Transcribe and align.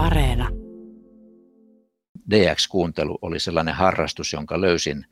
Areena. 0.00 0.48
DX-kuuntelu 2.30 3.18
oli 3.22 3.40
sellainen 3.40 3.74
harrastus, 3.74 4.32
jonka 4.32 4.60
löysin 4.60 5.06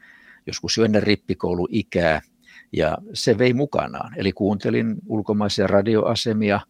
joskus 0.47 0.77
jo 0.77 0.85
ennen 0.85 1.03
rippikouluikää, 1.03 2.21
ja 2.73 2.99
se 3.13 3.39
vei 3.39 3.55
mukanaan. 3.55 4.13
Eli 4.17 4.33
kuuntelin 4.33 4.97
ulkomaisia 5.07 5.67
radioasemia, 5.67 6.61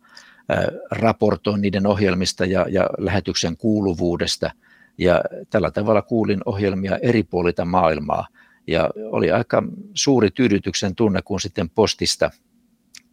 raportoin 0.91 1.61
niiden 1.61 1.87
ohjelmista 1.87 2.45
ja, 2.45 2.67
ja 2.71 2.91
lähetyksen 2.99 3.57
kuuluvuudesta, 3.57 4.51
ja 4.99 5.23
tällä 5.51 5.71
tavalla 5.71 6.03
kuulin 6.03 6.41
ohjelmia 6.45 6.99
eri 7.03 7.23
puolilta 7.23 7.65
maailmaa. 7.65 8.27
Ja 8.67 8.91
oli 8.97 9.31
aika 9.31 9.63
suuri 9.95 10.31
tyydytyksen 10.31 10.95
tunne, 10.95 11.21
kun 11.25 11.41
sitten 11.41 11.71
postista 11.71 12.31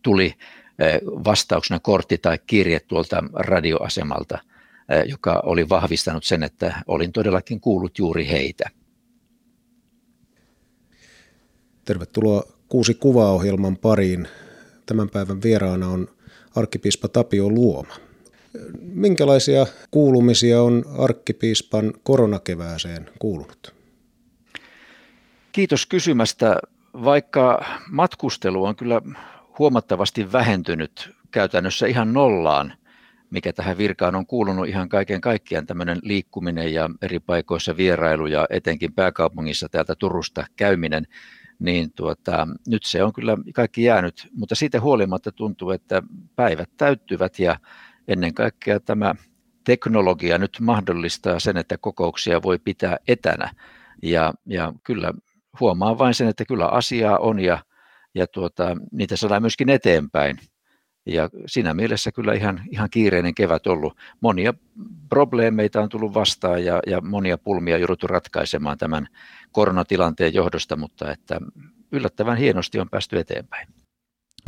tuli 0.01 0.33
vastauksena 1.05 1.79
kortti 1.79 2.17
tai 2.17 2.39
kirje 2.47 2.79
tuolta 2.79 3.23
radioasemalta, 3.33 4.39
joka 5.05 5.41
oli 5.45 5.69
vahvistanut 5.69 6.23
sen, 6.23 6.43
että 6.43 6.83
olin 6.87 7.11
todellakin 7.11 7.59
kuullut 7.59 7.99
juuri 7.99 8.27
heitä. 8.27 8.69
Tervetuloa 11.85 12.55
Kuusi 12.69 12.93
kuvaohjelman 12.93 13.77
pariin. 13.77 14.27
Tämän 14.85 15.09
päivän 15.09 15.41
vieraana 15.41 15.87
on 15.87 16.07
arkkipiispa 16.55 17.07
Tapio 17.07 17.49
Luoma. 17.49 17.95
Minkälaisia 18.81 19.65
kuulumisia 19.91 20.61
on 20.61 20.83
arkkipiispan 20.97 21.93
koronakevääseen 22.03 23.09
kuulunut? 23.19 23.73
Kiitos 25.51 25.85
kysymästä. 25.85 26.57
Vaikka 26.93 27.65
matkustelu 27.91 28.63
on 28.63 28.75
kyllä 28.75 29.01
huomattavasti 29.59 30.31
vähentynyt 30.31 31.09
käytännössä 31.31 31.87
ihan 31.87 32.13
nollaan, 32.13 32.73
mikä 33.29 33.53
tähän 33.53 33.77
virkaan 33.77 34.15
on 34.15 34.25
kuulunut 34.25 34.67
ihan 34.67 34.89
kaiken 34.89 35.21
kaikkiaan 35.21 35.65
tämmöinen 35.65 35.99
liikkuminen 36.01 36.73
ja 36.73 36.89
eri 37.01 37.19
paikoissa 37.19 37.77
vierailu 37.77 38.27
ja 38.27 38.47
etenkin 38.49 38.93
pääkaupungissa 38.93 39.69
täältä 39.69 39.95
Turusta 39.95 40.45
käyminen, 40.55 41.07
niin 41.59 41.91
tuota, 41.91 42.47
nyt 42.67 42.83
se 42.83 43.03
on 43.03 43.13
kyllä 43.13 43.37
kaikki 43.53 43.83
jäänyt, 43.83 44.27
mutta 44.35 44.55
siitä 44.55 44.81
huolimatta 44.81 45.31
tuntuu, 45.31 45.71
että 45.71 46.03
päivät 46.35 46.69
täyttyvät 46.77 47.39
ja 47.39 47.59
ennen 48.07 48.33
kaikkea 48.33 48.79
tämä 48.79 49.15
teknologia 49.65 50.37
nyt 50.37 50.57
mahdollistaa 50.61 51.39
sen, 51.39 51.57
että 51.57 51.77
kokouksia 51.77 52.41
voi 52.41 52.59
pitää 52.59 52.97
etänä. 53.07 53.51
Ja, 54.03 54.33
ja 54.45 54.73
kyllä 54.83 55.13
huomaa 55.59 55.97
vain 55.97 56.13
sen, 56.13 56.27
että 56.27 56.45
kyllä 56.45 56.67
asiaa 56.67 57.17
on 57.17 57.39
ja, 57.39 57.59
ja 58.15 58.27
tuota, 58.27 58.77
niitä 58.91 59.15
saadaan 59.15 59.43
myöskin 59.43 59.69
eteenpäin. 59.69 60.37
Ja 61.05 61.29
siinä 61.45 61.73
mielessä 61.73 62.11
kyllä 62.11 62.33
ihan, 62.33 62.61
ihan 62.71 62.89
kiireinen 62.89 63.35
kevät 63.35 63.67
ollut. 63.67 63.97
Monia 64.21 64.53
probleemeita 65.09 65.81
on 65.81 65.89
tullut 65.89 66.13
vastaan 66.13 66.65
ja, 66.65 66.79
ja 66.87 67.01
monia 67.01 67.37
pulmia 67.37 67.77
jouduttu 67.77 68.07
ratkaisemaan 68.07 68.77
tämän 68.77 69.07
koronatilanteen 69.51 70.33
johdosta, 70.33 70.75
mutta 70.75 71.11
että 71.11 71.39
yllättävän 71.91 72.37
hienosti 72.37 72.79
on 72.79 72.89
päästy 72.89 73.19
eteenpäin. 73.19 73.67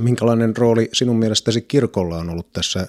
Minkälainen 0.01 0.57
rooli 0.57 0.89
sinun 0.93 1.15
mielestäsi 1.15 1.61
kirkolla 1.61 2.17
on 2.17 2.29
ollut 2.29 2.53
tässä 2.53 2.87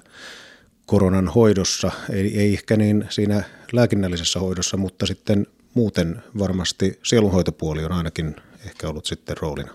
koronan 0.86 1.28
hoidossa, 1.28 1.90
ei, 2.10 2.40
ei 2.40 2.52
ehkä 2.52 2.76
niin 2.76 3.06
siinä 3.08 3.42
lääkinnällisessä 3.72 4.40
hoidossa, 4.40 4.76
mutta 4.76 5.06
sitten 5.06 5.46
muuten 5.74 6.22
varmasti 6.38 6.98
sielunhoitopuoli 7.02 7.84
on 7.84 7.92
ainakin 7.92 8.36
ehkä 8.66 8.88
ollut 8.88 9.06
sitten 9.06 9.36
roolina. 9.36 9.72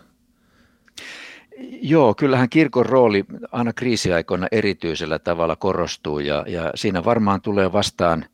Joo, 1.81 2.13
kyllähän 2.15 2.49
kirkon 2.49 2.85
rooli 2.85 3.25
aina 3.51 3.73
kriisiaikoina 3.73 4.47
erityisellä 4.51 5.19
tavalla 5.19 5.55
korostuu 5.55 6.19
ja, 6.19 6.45
ja 6.47 6.71
siinä 6.75 7.05
varmaan 7.05 7.41
tulee 7.41 7.71
vastaan 7.71 8.25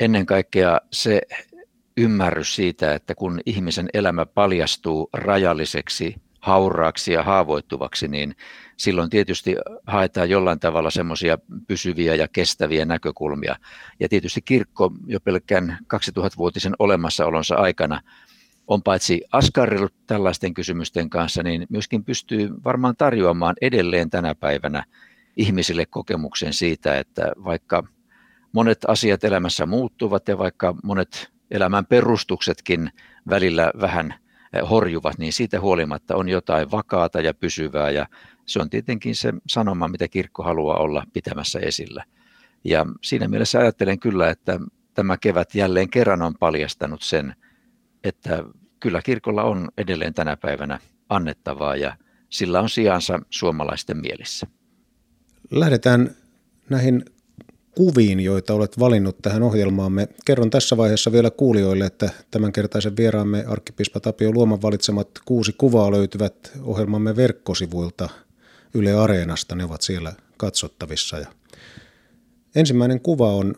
ennen 0.00 0.26
kaikkea 0.26 0.80
se 0.92 1.20
ymmärrys 1.96 2.54
siitä, 2.54 2.94
että 2.94 3.14
kun 3.14 3.40
ihmisen 3.46 3.88
elämä 3.94 4.26
paljastuu 4.26 5.10
rajalliseksi, 5.12 6.14
hauraaksi 6.40 7.12
ja 7.12 7.22
haavoittuvaksi, 7.22 8.08
niin 8.08 8.36
silloin 8.76 9.10
tietysti 9.10 9.56
haetaan 9.86 10.30
jollain 10.30 10.60
tavalla 10.60 10.90
semmoisia 10.90 11.38
pysyviä 11.68 12.14
ja 12.14 12.28
kestäviä 12.28 12.84
näkökulmia. 12.84 13.56
Ja 14.00 14.08
tietysti 14.08 14.42
kirkko 14.42 14.92
jo 15.06 15.20
pelkkään 15.20 15.78
2000-vuotisen 15.94 16.74
olemassaolonsa 16.78 17.54
aikana 17.54 18.00
on 18.66 18.82
paitsi 18.82 19.22
askarrillut 19.32 19.94
tällaisten 20.06 20.54
kysymysten 20.54 21.10
kanssa, 21.10 21.42
niin 21.42 21.66
myöskin 21.68 22.04
pystyy 22.04 22.50
varmaan 22.64 22.96
tarjoamaan 22.96 23.54
edelleen 23.60 24.10
tänä 24.10 24.34
päivänä 24.34 24.84
ihmisille 25.36 25.86
kokemuksen 25.86 26.52
siitä, 26.52 26.98
että 26.98 27.32
vaikka 27.44 27.82
monet 28.52 28.78
asiat 28.88 29.24
elämässä 29.24 29.66
muuttuvat 29.66 30.28
ja 30.28 30.38
vaikka 30.38 30.74
monet 30.82 31.32
elämän 31.50 31.86
perustuksetkin 31.86 32.90
välillä 33.28 33.72
vähän 33.80 34.14
eh, 34.52 34.70
horjuvat, 34.70 35.18
niin 35.18 35.32
siitä 35.32 35.60
huolimatta 35.60 36.16
on 36.16 36.28
jotain 36.28 36.70
vakaata 36.70 37.20
ja 37.20 37.34
pysyvää 37.34 37.90
ja 37.90 38.06
se 38.46 38.60
on 38.60 38.70
tietenkin 38.70 39.14
se 39.14 39.32
sanoma, 39.48 39.88
mitä 39.88 40.08
kirkko 40.08 40.42
haluaa 40.42 40.76
olla 40.76 41.04
pitämässä 41.12 41.58
esillä. 41.58 42.04
Ja 42.64 42.86
siinä 43.02 43.28
mielessä 43.28 43.58
ajattelen 43.58 43.98
kyllä, 43.98 44.30
että 44.30 44.60
tämä 44.94 45.16
kevät 45.16 45.54
jälleen 45.54 45.90
kerran 45.90 46.22
on 46.22 46.34
paljastanut 46.40 47.02
sen, 47.02 47.34
että 48.04 48.44
kyllä 48.80 49.02
kirkolla 49.02 49.42
on 49.42 49.68
edelleen 49.78 50.14
tänä 50.14 50.36
päivänä 50.36 50.80
annettavaa 51.08 51.76
ja 51.76 51.96
sillä 52.30 52.60
on 52.60 52.68
sijansa 52.68 53.20
suomalaisten 53.30 53.96
mielissä. 53.96 54.46
Lähdetään 55.50 56.10
näihin 56.70 57.04
kuviin, 57.74 58.20
joita 58.20 58.54
olet 58.54 58.78
valinnut 58.78 59.18
tähän 59.22 59.42
ohjelmaamme. 59.42 60.08
Kerron 60.24 60.50
tässä 60.50 60.76
vaiheessa 60.76 61.12
vielä 61.12 61.30
kuulijoille, 61.30 61.86
että 61.86 62.10
tämänkertaisen 62.30 62.96
vieraamme 62.96 63.44
arkkipiispa 63.48 64.00
Tapio 64.00 64.32
Luoman 64.32 64.62
valitsemat 64.62 65.08
kuusi 65.24 65.54
kuvaa 65.58 65.90
löytyvät 65.90 66.52
ohjelmamme 66.62 67.16
verkkosivuilta 67.16 68.08
Yle 68.74 68.92
Areenasta. 68.92 69.54
Ne 69.54 69.64
ovat 69.64 69.82
siellä 69.82 70.12
katsottavissa. 70.36 71.18
Ja 71.18 71.26
ensimmäinen 72.54 73.00
kuva 73.00 73.32
on 73.32 73.54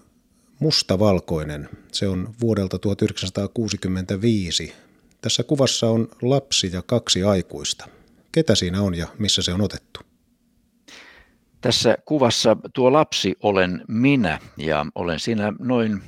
mustavalkoinen. 0.59 1.69
Se 1.93 2.09
on 2.09 2.35
vuodelta 2.41 2.79
1965. 2.79 4.75
Tässä 5.21 5.43
kuvassa 5.43 5.87
on 5.91 6.09
lapsi 6.23 6.71
ja 6.73 6.83
kaksi 6.83 7.23
aikuista. 7.23 7.89
Ketä 8.33 8.55
siinä 8.55 8.83
on 8.83 8.95
ja 8.95 9.07
missä 9.19 9.43
se 9.43 9.53
on 9.53 9.61
otettu? 9.61 10.01
Tässä 11.61 11.99
kuvassa 12.05 12.57
tuo 12.75 12.93
lapsi 12.93 13.35
olen 13.43 13.85
minä 13.89 14.39
ja 14.57 14.87
olen 14.95 15.21
siinä 15.21 15.53
noin 15.59 16.03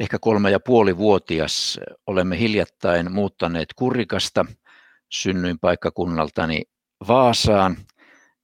ehkä 0.00 0.18
kolme 0.18 0.50
ja 0.50 0.60
puoli 0.60 0.96
vuotias. 0.96 1.80
Olemme 2.06 2.38
hiljattain 2.38 3.12
muuttaneet 3.12 3.68
Kurikasta 3.76 4.46
synnyin 5.08 5.58
paikkakunnaltani 5.58 6.62
Vaasaan, 7.08 7.76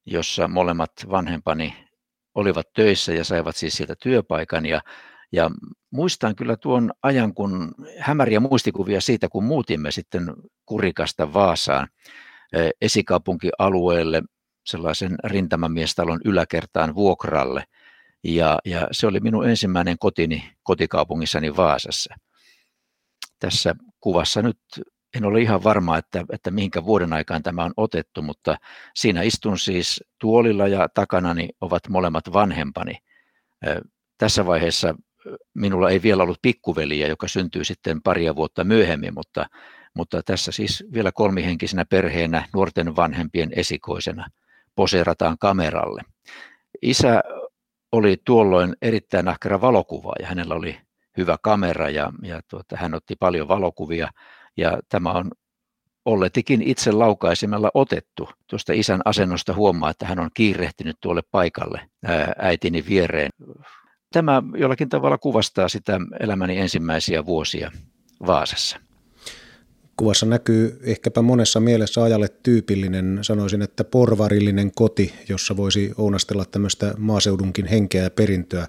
jossa 0.05 0.47
molemmat 0.47 0.91
vanhempani 1.09 1.87
olivat 2.35 2.73
töissä 2.73 3.13
ja 3.13 3.23
saivat 3.23 3.55
siis 3.55 3.77
sieltä 3.77 3.95
työpaikan. 4.01 4.65
Ja, 4.65 4.81
ja 5.31 5.51
muistan 5.91 6.35
kyllä 6.35 6.57
tuon 6.57 6.91
ajan, 7.03 7.33
kun 7.33 7.75
hämäriä 7.99 8.39
muistikuvia 8.39 9.01
siitä, 9.01 9.29
kun 9.29 9.43
muutimme 9.43 9.91
sitten 9.91 10.33
Kurikasta 10.65 11.33
Vaasaan 11.33 11.87
esikaupunkialueelle 12.81 14.23
sellaisen 14.65 15.15
rintamamiestalon 15.23 16.19
yläkertaan 16.25 16.95
vuokralle. 16.95 17.63
Ja, 18.23 18.59
ja 18.65 18.87
se 18.91 19.07
oli 19.07 19.19
minun 19.19 19.49
ensimmäinen 19.49 19.97
kotini 19.99 20.51
kotikaupungissani 20.63 21.55
Vaasassa. 21.55 22.15
Tässä 23.39 23.75
kuvassa 23.99 24.41
nyt 24.41 24.59
en 25.15 25.25
ole 25.25 25.41
ihan 25.41 25.63
varma, 25.63 25.97
että, 25.97 26.25
että 26.31 26.51
mihinkä 26.51 26.85
vuoden 26.85 27.13
aikaan 27.13 27.43
tämä 27.43 27.63
on 27.63 27.73
otettu, 27.77 28.21
mutta 28.21 28.57
siinä 28.95 29.21
istun 29.21 29.59
siis 29.59 30.03
tuolilla 30.19 30.67
ja 30.67 30.89
takanani 30.93 31.49
ovat 31.61 31.89
molemmat 31.89 32.33
vanhempani. 32.33 32.97
Tässä 34.17 34.45
vaiheessa 34.45 34.95
minulla 35.53 35.89
ei 35.89 36.01
vielä 36.01 36.23
ollut 36.23 36.41
pikkuveliä, 36.41 37.07
joka 37.07 37.27
syntyy 37.27 37.63
sitten 37.63 38.01
paria 38.01 38.35
vuotta 38.35 38.63
myöhemmin, 38.63 39.13
mutta, 39.13 39.45
mutta 39.93 40.23
tässä 40.23 40.51
siis 40.51 40.83
vielä 40.93 41.11
kolmihenkisenä 41.11 41.85
perheenä 41.85 42.47
nuorten 42.53 42.95
vanhempien 42.95 43.49
esikoisena 43.55 44.27
poseerataan 44.75 45.37
kameralle. 45.39 46.01
Isä 46.81 47.23
oli 47.91 48.17
tuolloin 48.25 48.75
erittäin 48.81 49.27
ahkera 49.27 49.61
valokuvaaja. 49.61 50.27
Hänellä 50.27 50.55
oli 50.55 50.77
hyvä 51.17 51.37
kamera 51.41 51.89
ja, 51.89 52.11
ja 52.23 52.41
tuota, 52.49 52.77
hän 52.77 52.93
otti 52.93 53.15
paljon 53.19 53.47
valokuvia 53.47 54.09
ja 54.57 54.79
tämä 54.89 55.11
on 55.11 55.31
olletikin 56.05 56.61
itse 56.61 56.91
laukaisemalla 56.91 57.71
otettu. 57.73 58.29
Tuosta 58.49 58.73
isän 58.73 59.01
asennosta 59.05 59.53
huomaa, 59.53 59.89
että 59.89 60.05
hän 60.05 60.19
on 60.19 60.29
kiirehtinyt 60.33 60.97
tuolle 61.01 61.21
paikalle 61.31 61.89
äitini 62.37 62.83
viereen. 62.89 63.29
Tämä 64.11 64.43
jollakin 64.57 64.89
tavalla 64.89 65.17
kuvastaa 65.17 65.69
sitä 65.69 65.99
elämäni 66.19 66.57
ensimmäisiä 66.57 67.25
vuosia 67.25 67.71
Vaasassa. 68.27 68.77
Kuvassa 69.97 70.25
näkyy 70.25 70.79
ehkäpä 70.83 71.21
monessa 71.21 71.59
mielessä 71.59 72.03
ajalle 72.03 72.27
tyypillinen, 72.43 73.19
sanoisin, 73.21 73.61
että 73.61 73.83
porvarillinen 73.83 74.71
koti, 74.75 75.13
jossa 75.29 75.57
voisi 75.57 75.91
ounastella 75.97 76.45
tämmöistä 76.45 76.93
maaseudunkin 76.97 77.65
henkeä 77.65 78.03
ja 78.03 78.09
perintöä. 78.09 78.67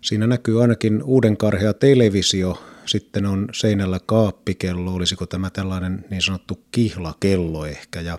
Siinä 0.00 0.26
näkyy 0.26 0.62
ainakin 0.62 1.02
uuden 1.02 1.36
karhea 1.36 1.74
televisio, 1.74 2.62
sitten 2.86 3.26
on 3.26 3.48
seinällä 3.52 4.00
kaappikello, 4.06 4.94
olisiko 4.94 5.26
tämä 5.26 5.50
tällainen 5.50 6.04
niin 6.10 6.22
sanottu 6.22 6.64
kihlakello 6.70 7.66
ehkä, 7.66 8.00
ja 8.00 8.18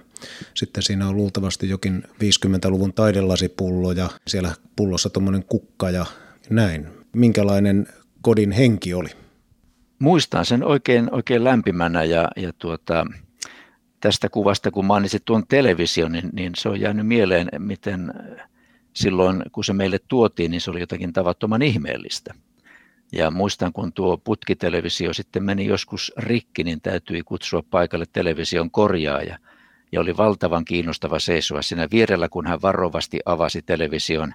sitten 0.54 0.84
siinä 0.84 1.08
on 1.08 1.18
luultavasti 1.18 1.70
jokin 1.70 2.04
50-luvun 2.08 2.94
taidelasipullo 2.94 3.92
ja 3.92 4.10
siellä 4.28 4.52
pullossa 4.76 5.10
tuommoinen 5.10 5.44
kukka 5.44 5.90
ja 5.90 6.06
näin. 6.52 6.88
Minkälainen 7.14 7.88
kodin 8.22 8.52
henki 8.52 8.94
oli? 8.94 9.10
Muistan 10.00 10.46
sen 10.46 10.64
oikein, 10.64 11.14
oikein 11.14 11.44
lämpimänä 11.44 12.04
ja, 12.04 12.28
ja 12.36 12.54
tuota, 12.58 13.06
tästä 14.00 14.30
kuvasta, 14.30 14.72
kun 14.72 14.86
mainitsit 14.86 15.26
tuon 15.26 15.48
television, 15.48 16.12
niin, 16.12 16.30
niin 16.34 16.52
se 16.56 16.70
on 16.70 16.82
jäänyt 16.82 17.08
mieleen, 17.08 17.50
miten 17.58 18.14
silloin, 18.94 19.44
kun 19.52 19.64
se 19.64 19.74
meille 19.74 20.00
tuotiin, 20.08 20.52
niin 20.52 20.62
se 20.62 20.72
oli 20.72 20.80
jotakin 20.80 21.14
tavattoman 21.14 21.62
ihmeellistä. 21.62 22.34
Ja 23.12 23.32
muistan, 23.32 23.74
kun 23.74 23.94
tuo 23.94 24.18
putkitelevisio 24.18 25.14
sitten 25.14 25.44
meni 25.44 25.66
joskus 25.66 26.14
rikki, 26.18 26.64
niin 26.64 26.82
täytyi 26.82 27.24
kutsua 27.24 27.64
paikalle 27.70 28.06
television 28.14 28.72
korjaaja. 28.72 29.38
Ja 29.92 30.02
oli 30.02 30.18
valtavan 30.18 30.66
kiinnostava 30.66 31.20
seisoa 31.20 31.62
siinä 31.62 31.88
vierellä, 31.92 32.30
kun 32.30 32.48
hän 32.48 32.62
varovasti 32.62 33.20
avasi 33.26 33.62
television 33.62 34.34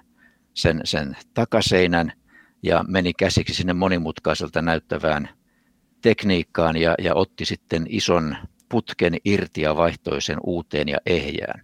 sen, 0.57 0.81
sen 0.83 1.17
takaseinän 1.33 2.13
ja 2.63 2.85
meni 2.87 3.13
käsiksi 3.13 3.53
sinne 3.53 3.73
monimutkaiselta 3.73 4.61
näyttävään 4.61 5.29
tekniikkaan 6.01 6.77
ja, 6.77 6.95
ja 7.01 7.15
otti 7.15 7.45
sitten 7.45 7.85
ison 7.89 8.37
putken 8.69 9.17
irti 9.25 9.61
ja 9.61 9.77
vaihtoi 9.77 10.21
sen 10.21 10.37
uuteen 10.43 10.89
ja 10.89 10.97
ehjään. 11.05 11.61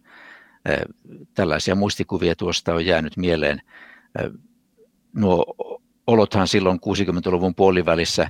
Tällaisia 1.34 1.76
muistikuvia 1.76 2.36
tuosta 2.36 2.74
on 2.74 2.86
jäänyt 2.86 3.18
mieleen. 3.18 3.62
Nuo 5.14 5.56
olothan 6.08 6.48
silloin 6.48 6.80
60-luvun 6.80 7.56
puolivälissä 7.56 8.28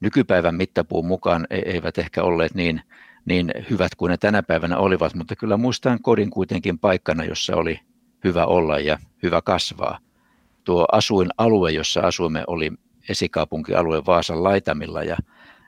nykypäivän 0.00 0.54
mittapuun 0.54 1.06
mukaan 1.06 1.46
e- 1.50 1.58
eivät 1.58 1.98
ehkä 1.98 2.22
olleet 2.22 2.54
niin, 2.54 2.80
niin 3.24 3.52
hyvät 3.70 3.94
kuin 3.94 4.10
ne 4.10 4.16
tänä 4.16 4.42
päivänä 4.42 4.78
olivat, 4.78 5.14
mutta 5.14 5.36
kyllä 5.36 5.56
muistan 5.56 5.98
kodin 6.02 6.30
kuitenkin 6.30 6.78
paikkana, 6.78 7.24
jossa 7.24 7.56
oli 7.56 7.80
hyvä 8.24 8.46
olla 8.46 8.78
ja 8.78 8.98
hyvä 9.22 9.42
kasvaa. 9.42 9.98
Tuo 10.64 10.86
asuinalue, 10.92 11.72
jossa 11.72 12.00
asuimme, 12.00 12.44
oli 12.46 12.72
esikaupunkialue 13.08 14.06
Vaasan 14.06 14.44
laitamilla 14.44 15.02
ja, 15.02 15.16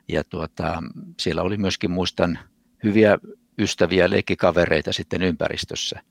ja 0.07 0.23
tuota, 0.23 0.83
siellä 1.19 1.41
oli 1.41 1.57
myöskin, 1.57 1.91
muistan, 1.91 2.39
hyviä 2.83 3.17
ystäviä, 3.59 4.09
leikkikavereita 4.09 4.93
sitten 4.93 5.21
ympäristössä. 5.21 6.01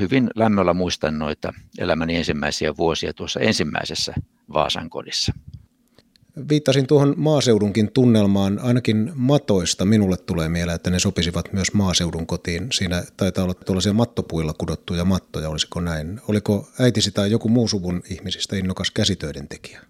Hyvin 0.00 0.30
lämmöllä 0.34 0.74
muistan 0.74 1.18
noita 1.18 1.52
elämäni 1.78 2.16
ensimmäisiä 2.16 2.76
vuosia 2.76 3.14
tuossa 3.14 3.40
ensimmäisessä 3.40 4.14
Vaasan 4.52 4.90
kodissa. 4.90 5.32
Viittasin 6.48 6.86
tuohon 6.86 7.14
maaseudunkin 7.16 7.92
tunnelmaan, 7.92 8.58
ainakin 8.58 9.12
matoista 9.14 9.84
minulle 9.84 10.16
tulee 10.16 10.48
mieleen, 10.48 10.74
että 10.76 10.90
ne 10.90 10.98
sopisivat 10.98 11.52
myös 11.52 11.74
maaseudun 11.74 12.26
kotiin. 12.26 12.66
Siinä 12.72 13.02
taitaa 13.16 13.44
olla 13.44 13.54
tuollaisia 13.54 13.92
mattopuilla 13.92 14.54
kudottuja 14.58 15.04
mattoja, 15.04 15.48
olisiko 15.48 15.80
näin? 15.80 16.20
Oliko 16.28 16.68
äitisi 16.80 17.10
tai 17.10 17.30
joku 17.30 17.48
muu 17.48 17.68
suvun 17.68 18.02
ihmisistä 18.10 18.56
innokas 18.56 18.90
käsitöiden 18.90 19.48
tekijä? 19.48 19.80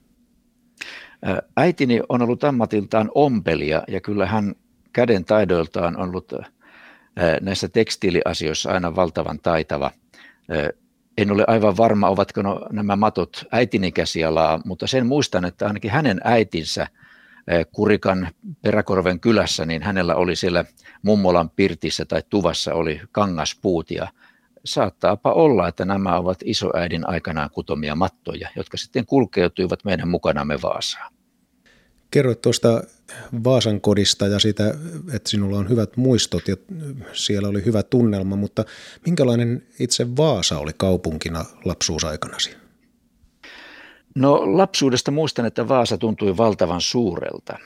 Äitini 1.56 2.00
on 2.08 2.22
ollut 2.22 2.44
ammatiltaan 2.44 3.10
ompelija 3.14 3.82
ja 3.88 4.00
kyllä 4.00 4.26
hän 4.26 4.54
käden 4.92 5.24
taidoiltaan 5.24 5.96
on 5.96 6.08
ollut 6.08 6.32
näissä 7.40 7.68
tekstiiliasioissa 7.68 8.70
aina 8.70 8.96
valtavan 8.96 9.38
taitava. 9.42 9.90
En 11.18 11.30
ole 11.30 11.44
aivan 11.46 11.76
varma, 11.76 12.08
ovatko 12.08 12.42
no, 12.42 12.66
nämä 12.72 12.96
matot 12.96 13.44
äitini 13.52 13.92
käsialaa, 13.92 14.60
mutta 14.64 14.86
sen 14.86 15.06
muistan, 15.06 15.44
että 15.44 15.66
ainakin 15.66 15.90
hänen 15.90 16.20
äitinsä 16.24 16.86
Kurikan 17.72 18.28
Peräkorven 18.62 19.20
kylässä, 19.20 19.66
niin 19.66 19.82
hänellä 19.82 20.14
oli 20.14 20.36
siellä 20.36 20.64
mummolan 21.02 21.50
pirtissä 21.50 22.04
tai 22.04 22.22
tuvassa 22.30 22.74
oli 22.74 23.00
kangaspuut 23.12 23.90
ja 23.90 24.08
saattaapa 24.64 25.32
olla, 25.32 25.68
että 25.68 25.84
nämä 25.84 26.18
ovat 26.18 26.38
isoäidin 26.44 27.08
aikanaan 27.08 27.50
kutomia 27.50 27.94
mattoja, 27.94 28.48
jotka 28.56 28.76
sitten 28.76 29.06
kulkeutuivat 29.06 29.84
meidän 29.84 30.08
mukanamme 30.08 30.58
Vaasaan. 30.62 31.12
Kerroit 32.10 32.40
tuosta 32.40 32.82
Vaasan 33.44 33.80
kodista 33.80 34.26
ja 34.26 34.38
sitä, 34.38 34.74
että 35.12 35.30
sinulla 35.30 35.58
on 35.58 35.68
hyvät 35.68 35.96
muistot 35.96 36.48
ja 36.48 36.56
siellä 37.12 37.48
oli 37.48 37.64
hyvä 37.64 37.82
tunnelma, 37.82 38.36
mutta 38.36 38.64
minkälainen 39.06 39.66
itse 39.78 40.16
Vaasa 40.16 40.58
oli 40.58 40.72
kaupunkina 40.76 41.44
lapsuusaikanasi? 41.64 42.56
No 44.14 44.56
lapsuudesta 44.56 45.10
muistan, 45.10 45.46
että 45.46 45.68
Vaasa 45.68 45.98
tuntui 45.98 46.36
valtavan 46.36 46.80
suurelta 46.80 47.58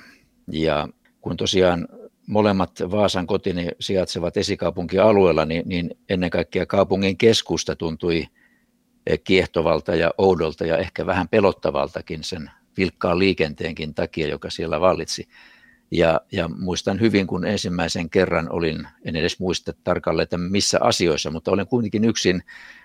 ja 0.52 0.88
kun 1.20 1.37
tosiaan 1.37 1.88
molemmat 2.26 2.70
Vaasan 2.91 3.26
kotini 3.26 3.69
sijaitsevat 3.81 4.37
esikaupunkialueella, 4.37 5.44
niin, 5.44 5.62
niin 5.69 5.91
ennen 6.08 6.31
kaikkea 6.31 6.67
kaupungin 6.67 7.19
keskusta 7.19 7.76
tuntui 7.76 8.26
kiehtovalta 9.25 9.94
ja 9.94 10.11
oudolta 10.19 10.67
ja 10.67 10.76
ehkä 10.76 11.06
vähän 11.06 11.29
pelottavaltakin 11.29 12.25
sen 12.25 12.50
vilkkaan 12.79 13.19
liikenteenkin 13.19 13.95
takia, 13.95 14.29
joka 14.29 14.51
siellä 14.51 14.81
vallitsi. 14.81 15.29
Ja, 15.91 16.21
ja 16.33 16.49
muistan 16.49 17.01
hyvin, 17.01 17.27
kun 17.27 17.47
ensimmäisen 17.47 18.11
kerran 18.11 18.53
olin, 18.53 18.89
en 19.05 19.17
edes 19.17 19.41
muista 19.41 19.73
tarkalleen, 19.85 20.23
että 20.23 20.39
missä 20.39 20.79
asioissa, 20.81 21.31
mutta 21.31 21.51
olen 21.51 21.67
kuitenkin 21.67 22.05
yksin 22.05 22.43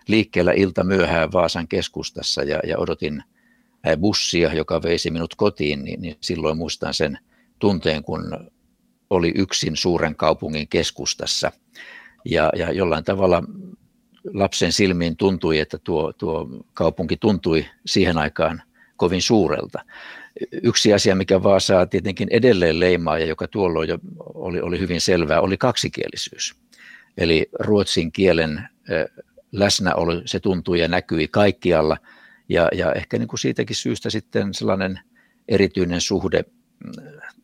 liikkeellä 0.07 0.51
ilta 0.51 0.83
myöhään 0.83 1.31
Vaasan 1.31 1.67
keskustassa 1.67 2.43
ja, 2.43 2.59
ja 2.67 2.77
odotin 2.77 3.23
bussia, 3.99 4.53
joka 4.53 4.81
veisi 4.83 5.11
minut 5.11 5.35
kotiin, 5.35 5.83
niin, 5.83 6.01
niin 6.01 6.15
silloin 6.21 6.57
muistan 6.57 6.93
sen 6.93 7.19
tunteen, 7.59 8.03
kun 8.03 8.49
oli 9.09 9.31
yksin 9.35 9.77
suuren 9.77 10.15
kaupungin 10.15 10.67
keskustassa. 10.67 11.51
Ja, 12.25 12.49
ja 12.55 12.71
jollain 12.71 13.03
tavalla 13.03 13.43
lapsen 14.33 14.71
silmiin 14.71 15.17
tuntui, 15.17 15.59
että 15.59 15.77
tuo, 15.77 16.13
tuo 16.13 16.49
kaupunki 16.73 17.17
tuntui 17.17 17.65
siihen 17.85 18.17
aikaan 18.17 18.61
kovin 19.03 19.21
suurelta. 19.21 19.79
Yksi 20.63 20.93
asia, 20.93 21.15
mikä 21.15 21.43
Vaasaa 21.43 21.85
tietenkin 21.85 22.27
edelleen 22.31 22.79
leimaa 22.79 23.19
ja 23.19 23.25
joka 23.25 23.47
tuolloin 23.47 23.89
jo 23.89 23.97
oli, 24.19 24.61
oli 24.61 24.79
hyvin 24.79 25.01
selvää, 25.01 25.41
oli 25.41 25.57
kaksikielisyys. 25.57 26.55
Eli 27.17 27.49
ruotsin 27.59 28.11
kielen 28.11 28.69
läsnäolo, 29.51 30.21
se 30.25 30.39
tuntui 30.39 30.79
ja 30.79 30.87
näkyi 30.87 31.27
kaikkialla. 31.27 31.97
Ja, 32.49 32.69
ja 32.73 32.93
ehkä 32.93 33.17
niin 33.17 33.27
kuin 33.27 33.39
siitäkin 33.39 33.75
syystä 33.75 34.09
sitten 34.09 34.53
sellainen 34.53 34.99
erityinen 35.47 36.01
suhde 36.01 36.45
mm, 36.85 36.91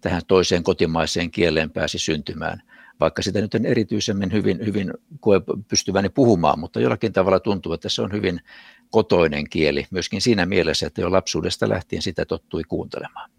tähän 0.01 0.21
toiseen 0.27 0.63
kotimaiseen 0.63 1.31
kieleen 1.31 1.69
pääsi 1.69 1.99
syntymään. 1.99 2.61
Vaikka 2.99 3.21
sitä 3.21 3.41
nyt 3.41 3.55
en 3.55 3.65
erityisemmin 3.65 4.31
hyvin, 4.31 4.65
hyvin 4.65 4.93
koe 5.19 5.41
pystyväni 5.67 6.09
puhumaan, 6.09 6.59
mutta 6.59 6.79
jollakin 6.79 7.13
tavalla 7.13 7.39
tuntuu, 7.39 7.73
että 7.73 7.89
se 7.89 8.01
on 8.01 8.11
hyvin 8.11 8.41
kotoinen 8.91 9.49
kieli, 9.49 9.85
myöskin 9.91 10.21
siinä 10.21 10.45
mielessä, 10.45 10.87
että 10.87 11.01
jo 11.01 11.11
lapsuudesta 11.11 11.69
lähtien 11.69 12.01
sitä 12.01 12.25
tottui 12.25 12.63
kuuntelemaan. 12.63 13.29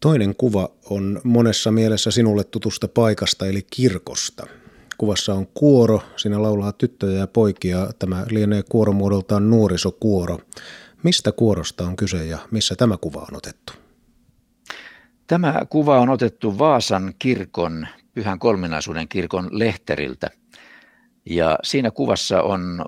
Toinen 0.00 0.34
kuva 0.36 0.68
on 0.90 1.20
monessa 1.24 1.70
mielessä 1.72 2.10
sinulle 2.10 2.44
tutusta 2.44 2.88
paikasta, 2.88 3.46
eli 3.46 3.66
kirkosta. 3.70 4.46
Kuvassa 4.98 5.34
on 5.34 5.46
kuoro, 5.46 6.02
siinä 6.16 6.42
laulaa 6.42 6.72
tyttöjä 6.72 7.18
ja 7.18 7.26
poikia. 7.26 7.90
Tämä 7.98 8.26
lienee 8.30 8.62
kuoromuodoltaan 8.68 9.50
nuorisokuoro. 9.50 10.38
Mistä 11.02 11.32
kuorosta 11.32 11.84
on 11.84 11.96
kyse 11.96 12.26
ja 12.26 12.38
missä 12.50 12.74
tämä 12.76 12.96
kuva 12.96 13.26
on 13.30 13.36
otettu? 13.36 13.72
Tämä 15.26 15.62
kuva 15.70 16.00
on 16.00 16.08
otettu 16.08 16.58
Vaasan 16.58 17.14
kirkon, 17.18 17.86
Pyhän 18.14 18.38
kolminaisuuden 18.38 19.08
kirkon 19.08 19.48
lehteriltä. 19.50 20.30
Ja 21.26 21.58
siinä 21.62 21.90
kuvassa 21.90 22.42
on 22.42 22.84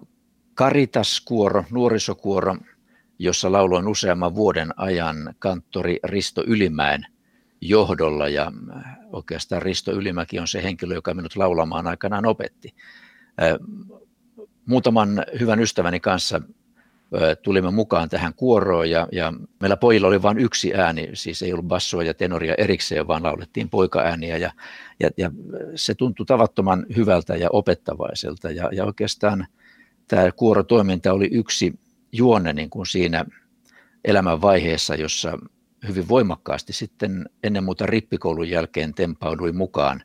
Karitaskuoro, 0.55 1.65
nuorisokuoro, 1.71 2.57
jossa 3.19 3.53
lauloin 3.53 3.89
useamman 3.89 4.35
vuoden 4.35 4.69
ajan 4.77 5.35
kanttori 5.39 5.99
Risto 6.05 6.45
Ylimäen 6.47 7.07
johdolla. 7.61 8.29
Ja 8.29 8.53
äh, 8.77 8.97
oikeastaan 9.13 9.63
Risto 9.63 9.93
Ylimäki 9.93 10.39
on 10.39 10.49
se 10.49 10.63
henkilö, 10.63 10.95
joka 10.95 11.15
minut 11.15 11.37
laulamaan 11.37 11.87
aikanaan 11.87 12.27
opetti. 12.27 12.75
Äh, 13.43 13.59
muutaman 14.67 15.25
hyvän 15.41 15.61
ystäväni 15.61 16.01
kanssa 16.01 16.37
äh, 16.37 17.23
tulimme 17.43 17.71
mukaan 17.71 18.09
tähän 18.09 18.35
kuoroon 18.35 18.91
ja, 18.91 19.09
ja 19.13 19.33
meillä 19.61 19.77
pojilla 19.77 20.09
oli 20.09 20.23
vain 20.23 20.39
yksi 20.39 20.75
ääni, 20.75 21.11
siis 21.15 21.43
ei 21.43 21.53
ollut 21.53 21.69
bassoa 21.69 22.03
ja 22.03 22.15
tenoria 22.15 22.55
erikseen, 22.59 23.09
vaan 23.09 23.23
laulettiin 23.23 23.71
poikaääniä 23.71 24.37
ja, 24.37 24.51
ja, 25.01 25.11
ja 25.17 25.31
se 25.75 25.95
tuntui 25.95 26.27
tavattoman 26.27 26.87
hyvältä 26.97 27.37
ja 27.37 27.49
opettavaiselta. 27.53 28.51
Ja, 28.51 28.69
ja 28.73 28.85
oikeastaan– 28.85 29.47
tämä 30.09 30.33
kuorotoiminta 30.33 31.13
oli 31.13 31.29
yksi 31.33 31.81
juonne 32.13 32.53
niin 32.53 32.71
kuin 32.71 32.87
siinä 32.87 33.25
elämän 34.05 34.41
vaiheessa, 34.41 34.95
jossa 34.95 35.39
hyvin 35.89 36.09
voimakkaasti 36.09 36.73
sitten 36.73 37.29
ennen 37.43 37.65
muuta 37.65 37.87
rippikoulun 37.87 38.49
jälkeen 38.49 38.95
tempauduin 38.95 39.57
mukaan 39.57 40.03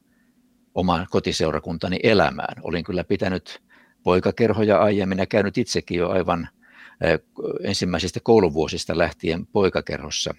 oman 0.76 1.08
kotiseurakuntani 1.10 2.00
elämään. 2.04 2.62
Olin 2.64 2.84
kyllä 2.84 3.04
pitänyt 3.04 3.62
poikakerhoja 4.04 4.78
aiemmin 4.78 5.18
ja 5.18 5.26
käynyt 5.26 5.58
itsekin 5.58 5.98
jo 5.98 6.10
aivan 6.10 6.50
ensimmäisistä 7.64 8.20
kouluvuosista 8.24 8.98
lähtien 8.98 9.46
poikakerhossa, 9.46 10.34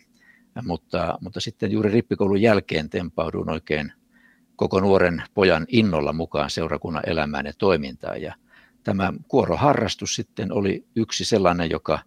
mutta, 0.63 1.19
mutta 1.21 1.41
sitten 1.41 1.73
juuri 1.73 1.91
rippikoulun 1.91 2.43
jälkeen 2.43 2.91
tempauduin 2.91 3.51
oikein 3.51 3.93
koko 4.57 4.81
nuoren 4.81 5.23
pojan 5.35 5.67
innolla 5.69 6.13
mukaan 6.13 6.51
seurakunnan 6.51 7.03
elämään 7.07 7.47
ja 7.47 7.53
toimintaan. 7.59 8.23
Ja 8.23 8.35
tämä 8.89 9.13
kuoroharrastus 9.29 10.15
sitten 10.15 10.53
oli 10.53 10.85
yksi 10.97 11.25
sellainen, 11.25 11.71
joka, 11.71 11.99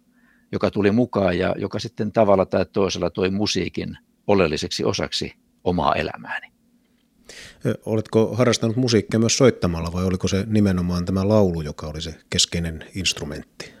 joka 0.52 0.70
tuli 0.70 0.90
mukaan 0.90 1.38
ja 1.38 1.54
joka 1.58 1.78
sitten 1.78 2.12
tavalla 2.12 2.46
tai 2.46 2.66
toisella 2.72 3.10
toi 3.10 3.30
musiikin 3.30 3.98
oleelliseksi 4.26 4.84
osaksi 4.84 5.32
omaa 5.64 5.94
elämääni. 5.94 6.52
Oletko 7.86 8.34
harrastanut 8.34 8.76
musiikkia 8.76 9.20
myös 9.20 9.36
soittamalla 9.36 9.92
vai 9.92 10.04
oliko 10.04 10.28
se 10.28 10.44
nimenomaan 10.46 11.04
tämä 11.04 11.28
laulu, 11.28 11.60
joka 11.60 11.86
oli 11.86 12.00
se 12.00 12.14
keskeinen 12.30 12.84
instrumentti? 12.94 13.72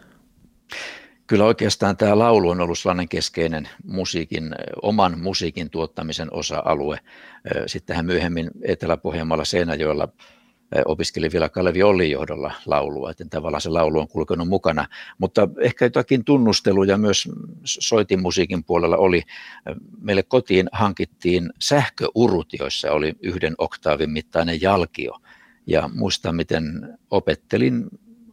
Kyllä 1.26 1.44
oikeastaan 1.44 1.96
tämä 1.96 2.18
laulu 2.18 2.50
on 2.50 2.60
ollut 2.60 2.78
sellainen 2.78 3.08
keskeinen 3.08 3.68
musiikin, 3.84 4.54
oman 4.82 5.20
musiikin 5.20 5.70
tuottamisen 5.70 6.28
osa-alue. 6.32 6.98
Sittenhän 7.66 8.06
myöhemmin 8.06 8.50
Etelä-Pohjanmaalla 8.62 9.44
Seinäjoella 9.44 10.08
opiskeli 10.84 11.28
vielä 11.32 11.48
Kalevi 11.48 11.82
Olli 11.82 12.10
johdolla 12.10 12.52
laulua, 12.66 13.10
että 13.10 13.24
tavallaan 13.30 13.60
se 13.60 13.68
laulu 13.68 14.00
on 14.00 14.08
kulkenut 14.08 14.48
mukana. 14.48 14.86
Mutta 15.18 15.48
ehkä 15.60 15.84
jotakin 15.84 16.24
tunnusteluja 16.24 16.98
myös 16.98 17.28
soitin 17.64 18.22
musiikin 18.22 18.64
puolella 18.64 18.96
oli. 18.96 19.22
Meille 20.00 20.22
kotiin 20.22 20.68
hankittiin 20.72 21.50
sähköurut, 21.58 22.48
joissa 22.58 22.92
oli 22.92 23.12
yhden 23.22 23.54
oktaavin 23.58 24.10
mittainen 24.10 24.62
jalkio. 24.62 25.18
Ja 25.66 25.90
muistan, 25.94 26.36
miten 26.36 26.98
opettelin 27.10 27.84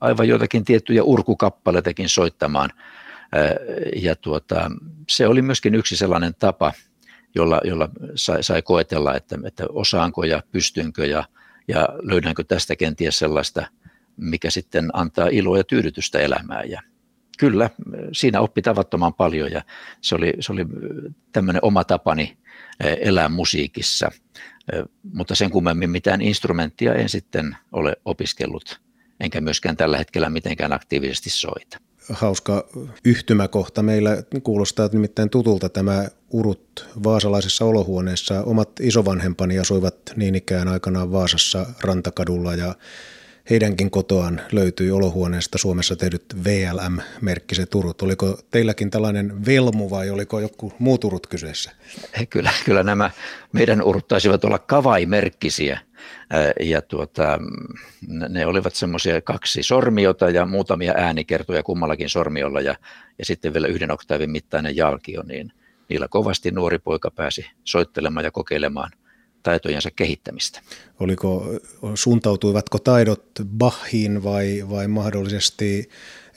aivan 0.02 0.28
joitakin 0.28 0.66
tiettyjä 0.66 1.04
urkukappaleitakin 1.04 2.10
soittamaan. 2.10 2.70
Ja 3.96 4.16
tuota, 4.16 4.72
se 5.10 5.28
oli 5.28 5.42
myöskin 5.42 5.76
yksi 5.76 5.98
sellainen 5.98 6.34
tapa, 6.40 6.74
jolla, 7.36 7.62
jolla 7.64 7.90
sai, 8.16 8.44
sai 8.44 8.62
koetella, 8.62 9.16
että, 9.16 9.40
että 9.46 9.66
osaanko 9.70 10.24
ja 10.24 10.44
pystynkö 10.52 11.06
ja, 11.06 11.24
ja 11.70 11.90
löydänkö 12.02 12.44
tästä 12.44 12.76
kenties 12.76 13.20
sellaista, 13.20 13.66
mikä 14.18 14.50
sitten 14.50 14.90
antaa 14.94 15.28
iloa 15.32 15.58
ja 15.58 15.64
tyydytystä 15.64 16.20
elämään. 16.20 16.70
Ja 16.70 16.82
kyllä, 17.40 17.70
siinä 18.12 18.40
oppi 18.42 18.62
tavattoman 18.62 19.14
paljon 19.14 19.52
ja 19.52 19.62
se 20.02 20.16
oli, 20.16 20.34
se 20.40 20.52
oli 20.52 20.66
tämmöinen 21.32 21.60
oma 21.64 21.84
tapani 21.84 22.38
elää 22.80 23.30
musiikissa, 23.30 24.12
mutta 25.14 25.36
sen 25.36 25.50
kummemmin 25.50 25.90
mitään 25.90 26.22
instrumenttia 26.22 26.94
en 26.94 27.10
sitten 27.10 27.58
ole 27.72 27.96
opiskellut 28.06 28.82
enkä 29.20 29.42
myöskään 29.42 29.78
tällä 29.78 29.98
hetkellä 29.98 30.30
mitenkään 30.30 30.74
aktiivisesti 30.74 31.30
soita. 31.30 31.89
Hauska 32.10 32.68
yhtymäkohta. 33.06 33.84
Meillä 33.84 34.24
kuulostaa 34.44 34.90
nimittäin 34.94 35.30
tutulta 35.30 35.70
tämä 35.70 36.08
urut 36.30 36.88
vaasalaisessa 37.04 37.66
olohuoneessa. 37.66 38.44
Omat 38.44 38.70
isovanhempani 38.80 39.60
asuivat 39.60 39.96
niin 40.16 40.36
ikään 40.36 40.68
aikanaan 40.68 41.12
Vaasassa 41.12 41.66
Rantakadulla 41.82 42.56
ja 42.56 42.76
heidänkin 43.50 43.92
kotoaan 43.92 44.42
löytyi 44.52 44.92
olohuoneesta 44.92 45.58
Suomessa 45.58 45.96
tehdyt 45.96 46.24
VLM-merkkiset 46.44 47.70
turut. 47.70 48.02
Oliko 48.02 48.40
teilläkin 48.52 48.90
tällainen 48.90 49.46
velmu 49.46 49.90
vai 49.90 50.10
oliko 50.10 50.40
joku 50.40 50.74
muu 50.80 50.98
turut 50.98 51.28
kyseessä? 51.28 51.72
Kyllä, 52.30 52.52
kyllä 52.66 52.84
nämä 52.84 53.12
meidän 53.52 53.82
urut 53.82 54.08
taisivat 54.08 54.46
olla 54.46 54.60
kavaimerkkisiä 54.60 55.80
ja 56.60 56.82
tuota, 56.82 57.40
ne 58.30 58.46
olivat 58.46 58.76
semmoisia 58.76 59.22
kaksi 59.22 59.64
sormiota 59.64 60.30
ja 60.30 60.46
muutamia 60.46 60.94
äänikertoja 60.98 61.64
kummallakin 61.64 62.10
sormiolla 62.10 62.62
ja, 62.62 62.76
ja 63.20 63.26
sitten 63.26 63.54
vielä 63.54 63.68
yhden 63.68 63.92
oktaavin 63.92 64.32
mittainen 64.32 64.76
jalkio, 64.76 65.24
niin 65.24 65.52
niillä 65.90 66.08
kovasti 66.08 66.52
nuori 66.52 66.80
poika 66.80 67.12
pääsi 67.12 67.46
soittelemaan 67.64 68.24
ja 68.24 68.32
kokeilemaan 68.32 68.92
taitojensa 69.44 69.90
kehittämistä. 69.96 70.62
Oliko, 71.00 71.46
suuntautuivatko 71.96 72.80
taidot 72.80 73.26
Bachiin 73.58 74.24
vai, 74.24 74.66
vai 74.70 74.88
mahdollisesti 74.88 75.90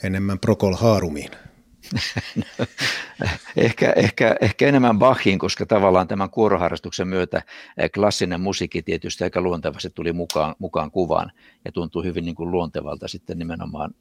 enemmän 0.03 0.39
Procol 0.39 0.73
Haarumiin? 0.73 1.31
ehkä, 3.57 3.93
ehkä, 3.95 4.35
ehkä 4.41 4.67
enemmän 4.67 4.99
Bachin, 4.99 5.39
koska 5.39 5.65
tavallaan 5.65 6.07
tämän 6.07 6.29
kuoroharrastuksen 6.29 7.07
myötä 7.07 7.41
eh, 7.77 7.91
klassinen 7.91 8.41
musiikki 8.41 8.81
tietysti 8.81 9.23
aika 9.23 9.41
luontevasti 9.41 9.89
tuli 9.89 10.13
mukaan, 10.13 10.55
mukaan 10.59 10.91
kuvaan 10.91 11.31
ja 11.65 11.71
tuntui 11.71 12.03
hyvin 12.03 12.25
niin 12.25 12.35
kuin 12.35 12.51
luontevalta 12.51 13.07
sitten 13.07 13.37
nimenomaan 13.37 13.95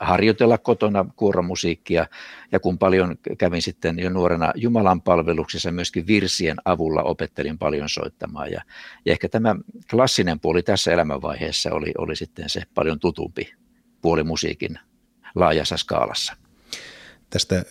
harjoitella 0.00 0.58
kotona 0.58 1.04
kuoromusiikkia 1.16 2.06
ja 2.52 2.60
kun 2.60 2.78
paljon 2.78 3.16
kävin 3.38 3.62
sitten 3.62 3.98
jo 3.98 4.10
nuorena 4.10 4.52
Jumalan 4.54 5.02
palveluksessa 5.02 5.72
myöskin 5.72 6.06
virsien 6.06 6.56
avulla 6.64 7.02
opettelin 7.02 7.58
paljon 7.58 7.88
soittamaan 7.88 8.52
ja, 8.52 8.62
ja 9.04 9.12
ehkä 9.12 9.28
tämä 9.28 9.56
klassinen 9.90 10.40
puoli 10.40 10.62
tässä 10.62 10.92
elämänvaiheessa 10.92 11.72
oli, 11.72 11.92
oli 11.98 12.16
sitten 12.16 12.48
se 12.48 12.62
paljon 12.74 13.00
tutumpi 13.00 13.54
puoli 14.02 14.22
musiikin 14.22 14.78
laajassa 15.34 15.76
skaalassa. 15.76 16.36
Tästä 17.30 17.64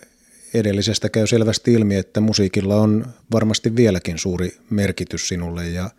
edellisestä 0.54 1.10
käy 1.10 1.28
selvästi 1.28 1.74
ilmi, 1.74 1.96
että 1.96 2.22
musiikilla 2.22 2.76
on 2.76 3.06
varmasti 3.32 3.76
vieläkin 3.76 4.18
suuri 4.18 4.58
merkitys 4.70 5.28
sinulle 5.28 5.70
ja 5.70 5.90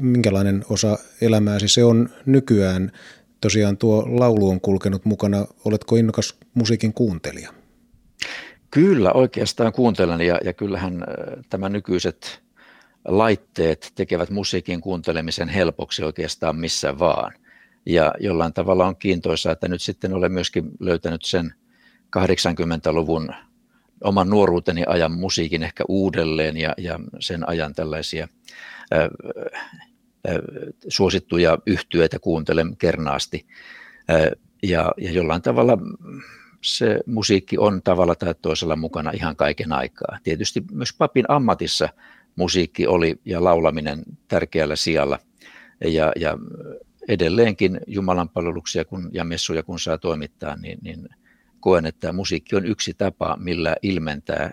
minkälainen 0.00 0.64
osa 0.70 0.98
elämääsi 1.20 1.68
se 1.68 1.84
on 1.84 2.08
nykyään. 2.26 2.92
Tosiaan 3.40 3.76
tuo 3.76 4.06
laulu 4.06 4.50
on 4.50 4.60
kulkenut 4.60 5.04
mukana. 5.04 5.46
Oletko 5.64 5.96
innokas 5.96 6.38
musiikin 6.54 6.94
kuuntelija? 6.94 7.52
Kyllä, 8.70 9.12
oikeastaan 9.12 9.72
kuuntelen 9.72 10.20
ja, 10.20 10.38
ja 10.44 10.52
kyllähän 10.52 10.94
äh, 10.94 11.44
tämä 11.50 11.68
nykyiset 11.68 12.42
laitteet 13.04 13.92
tekevät 13.94 14.30
musiikin 14.30 14.80
kuuntelemisen 14.80 15.48
helpoksi 15.48 16.04
oikeastaan 16.04 16.56
missä 16.56 16.98
vaan. 16.98 17.32
Ja 17.86 18.14
jollain 18.20 18.52
tavalla 18.52 18.86
on 18.86 18.96
kiintoisaa, 18.96 19.52
että 19.52 19.68
nyt 19.68 19.82
sitten 19.82 20.14
olen 20.14 20.32
myöskin 20.32 20.70
löytänyt 20.80 21.24
sen 21.24 21.54
80-luvun 22.18 23.28
oman 24.04 24.30
nuoruuteni 24.30 24.84
ajan 24.86 25.12
musiikin 25.12 25.62
ehkä 25.62 25.84
uudelleen 25.88 26.56
ja, 26.56 26.74
ja 26.78 27.00
sen 27.20 27.48
ajan 27.48 27.74
tällaisia 27.74 28.28
ää, 28.90 29.08
suosittuja 30.88 31.58
yhtyeitä 31.66 32.18
kuuntelen 32.18 32.76
kernaasti. 32.76 33.46
Ja, 34.62 34.92
ja 34.96 35.12
jollain 35.12 35.42
tavalla 35.42 35.78
se 36.62 37.00
musiikki 37.06 37.58
on 37.58 37.82
tavalla 37.82 38.14
tai 38.14 38.34
toisella 38.42 38.76
mukana 38.76 39.10
ihan 39.10 39.36
kaiken 39.36 39.72
aikaa. 39.72 40.18
Tietysti 40.22 40.64
myös 40.72 40.94
papin 40.98 41.24
ammatissa 41.28 41.88
musiikki 42.36 42.86
oli 42.86 43.20
ja 43.24 43.44
laulaminen 43.44 44.02
tärkeällä 44.28 44.76
sijalla. 44.76 45.18
Ja, 45.84 46.12
ja 46.16 46.38
edelleenkin 47.08 47.80
Jumalan 47.86 48.28
palveluksia 48.28 48.84
kun, 48.84 49.10
ja 49.12 49.24
messuja 49.24 49.62
kun 49.62 49.80
saa 49.80 49.98
toimittaa, 49.98 50.56
niin, 50.56 50.78
niin 50.82 51.08
koen, 51.60 51.86
että 51.86 52.12
musiikki 52.12 52.56
on 52.56 52.66
yksi 52.66 52.94
tapa, 52.94 53.36
millä 53.40 53.76
ilmentää 53.82 54.50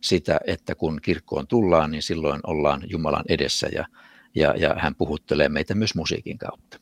sitä, 0.00 0.40
että 0.46 0.74
kun 0.74 0.98
kirkkoon 1.02 1.46
tullaan, 1.46 1.90
niin 1.90 2.02
silloin 2.02 2.40
ollaan 2.46 2.82
Jumalan 2.90 3.24
edessä 3.28 3.68
ja, 3.72 3.86
ja, 4.34 4.54
ja 4.56 4.76
hän 4.78 4.94
puhuttelee 4.94 5.48
meitä 5.48 5.74
myös 5.74 5.94
musiikin 5.94 6.38
kautta. 6.38 6.80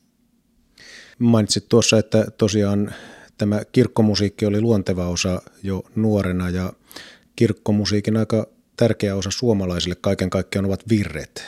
Mainitsit 1.19 1.69
tuossa, 1.69 1.99
että 1.99 2.25
tosiaan 2.39 2.95
tämä 3.39 3.61
kirkkomusiikki 3.73 4.47
oli 4.47 4.61
luonteva 4.61 5.09
osa 5.09 5.43
jo 5.63 5.83
nuorena 5.95 6.51
ja 6.51 6.73
kirkkomusiikin 7.37 8.17
aika 8.17 8.47
tärkeä 8.77 9.17
osa 9.17 9.31
suomalaisille 9.31 9.95
kaiken 10.01 10.31
kaikkiaan 10.31 10.67
ovat 10.67 10.89
virret. 10.89 11.45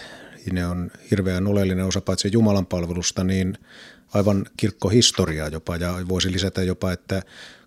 Ne 0.53 0.67
on 0.67 0.91
hirveän 1.11 1.47
oleellinen 1.47 1.85
osa 1.85 2.01
paitsi 2.01 2.29
Jumalan 2.33 2.67
palvelusta, 2.67 3.25
niin 3.25 3.59
aivan 4.15 4.47
kirkkohistoriaa 4.57 5.49
jopa 5.49 5.77
ja 5.77 5.95
voisi 6.09 6.33
lisätä 6.33 6.63
jopa, 6.63 6.93
että 6.93 7.23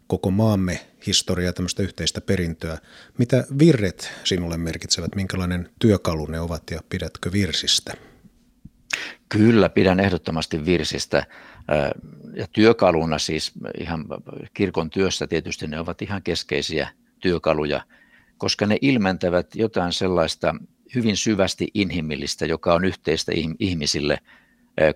koko 0.07 0.31
maamme 0.31 0.87
historiaa, 1.07 1.53
tämmöistä 1.53 1.83
yhteistä 1.83 2.21
perintöä. 2.21 2.77
Mitä 3.17 3.45
virret 3.59 4.11
sinulle 4.23 4.57
merkitsevät, 4.57 5.15
minkälainen 5.15 5.69
työkalu 5.79 6.25
ne 6.25 6.39
ovat 6.39 6.63
ja 6.71 6.79
pidätkö 6.89 7.31
virsistä? 7.31 7.93
Kyllä, 9.31 9.69
pidän 9.69 9.99
ehdottomasti 9.99 10.65
virsistä. 10.65 11.25
Ja 12.33 12.47
työkaluna 12.51 13.19
siis 13.19 13.51
ihan 13.79 14.05
kirkon 14.53 14.89
työssä 14.89 15.27
tietysti 15.27 15.67
ne 15.67 15.79
ovat 15.79 16.01
ihan 16.01 16.23
keskeisiä 16.23 16.89
työkaluja, 17.19 17.81
koska 18.37 18.65
ne 18.65 18.77
ilmentävät 18.81 19.55
jotain 19.55 19.93
sellaista 19.93 20.55
hyvin 20.95 21.17
syvästi 21.17 21.67
inhimillistä, 21.73 22.45
joka 22.45 22.73
on 22.73 22.85
yhteistä 22.85 23.31
ihmisille– 23.59 24.17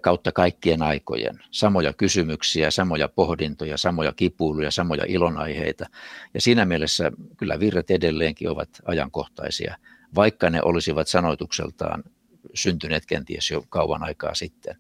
kautta 0.02 0.32
kaikkien 0.32 0.82
aikojen. 0.82 1.40
Samoja 1.52 1.94
kysymyksiä, 1.94 2.72
samoja 2.72 3.08
pohdintoja, 3.08 3.78
samoja 3.78 4.14
kipuiluja, 4.14 4.72
samoja 4.72 5.04
ilonaiheita. 5.08 5.86
Ja 6.34 6.42
siinä 6.42 6.66
mielessä 6.66 7.12
kyllä 7.38 7.60
virret 7.60 7.92
edelleenkin 7.92 8.50
ovat 8.50 8.70
ajankohtaisia, 8.86 9.78
vaikka 10.16 10.50
ne 10.50 10.62
olisivat 10.64 11.08
sanoitukseltaan 11.08 12.04
syntyneet 12.54 13.06
kenties 13.06 13.52
jo 13.52 13.66
kauan 13.70 14.04
aikaa 14.04 14.36
sitten. 14.36 14.76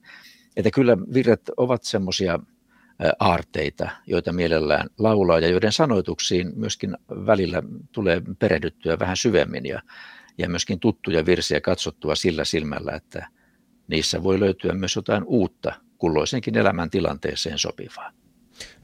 Että 0.55 0.71
kyllä 0.71 0.97
virret 1.13 1.41
ovat 1.57 1.83
semmoisia 1.83 2.39
aarteita, 3.19 3.89
joita 4.07 4.33
mielellään 4.33 4.89
laulaa 4.97 5.39
ja 5.39 5.47
joiden 5.47 5.71
sanoituksiin 5.71 6.51
myöskin 6.55 6.97
välillä 7.09 7.63
tulee 7.91 8.21
perehdyttyä 8.39 8.99
vähän 8.99 9.17
syvemmin 9.17 9.65
ja, 9.65 9.81
ja 10.37 10.49
myöskin 10.49 10.79
tuttuja 10.79 11.25
virsiä 11.25 11.61
katsottua 11.61 12.15
sillä 12.15 12.45
silmällä, 12.45 12.91
että 12.91 13.27
niissä 13.87 14.23
voi 14.23 14.39
löytyä 14.39 14.73
myös 14.73 14.95
jotain 14.95 15.23
uutta 15.23 15.73
kulloisenkin 15.97 16.57
elämän 16.57 16.89
tilanteeseen 16.89 17.59
sopivaa. 17.59 18.11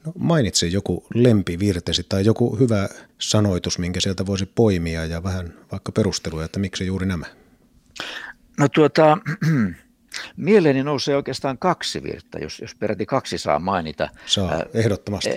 No, 0.06 0.12
mainitse 0.18 0.66
joku 0.66 1.06
lempivirtesi 1.14 2.06
tai 2.08 2.24
joku 2.24 2.56
hyvä 2.56 2.88
sanoitus, 3.18 3.78
minkä 3.78 4.00
sieltä 4.00 4.26
voisi 4.26 4.46
poimia 4.46 5.04
ja 5.06 5.22
vähän 5.22 5.54
vaikka 5.72 5.92
perusteluja, 5.92 6.44
että 6.44 6.58
miksi 6.58 6.86
juuri 6.86 7.06
nämä? 7.06 7.26
No 8.58 8.68
tuota, 8.68 9.18
mieleeni 10.36 10.82
nousee 10.82 11.16
oikeastaan 11.16 11.58
kaksi 11.58 12.02
virttä, 12.02 12.38
jos, 12.38 12.60
jos 12.60 12.74
peräti 12.74 13.06
kaksi 13.06 13.38
saa 13.38 13.58
mainita. 13.58 14.08
Saa, 14.26 14.62
ehdottomasti. 14.74 15.30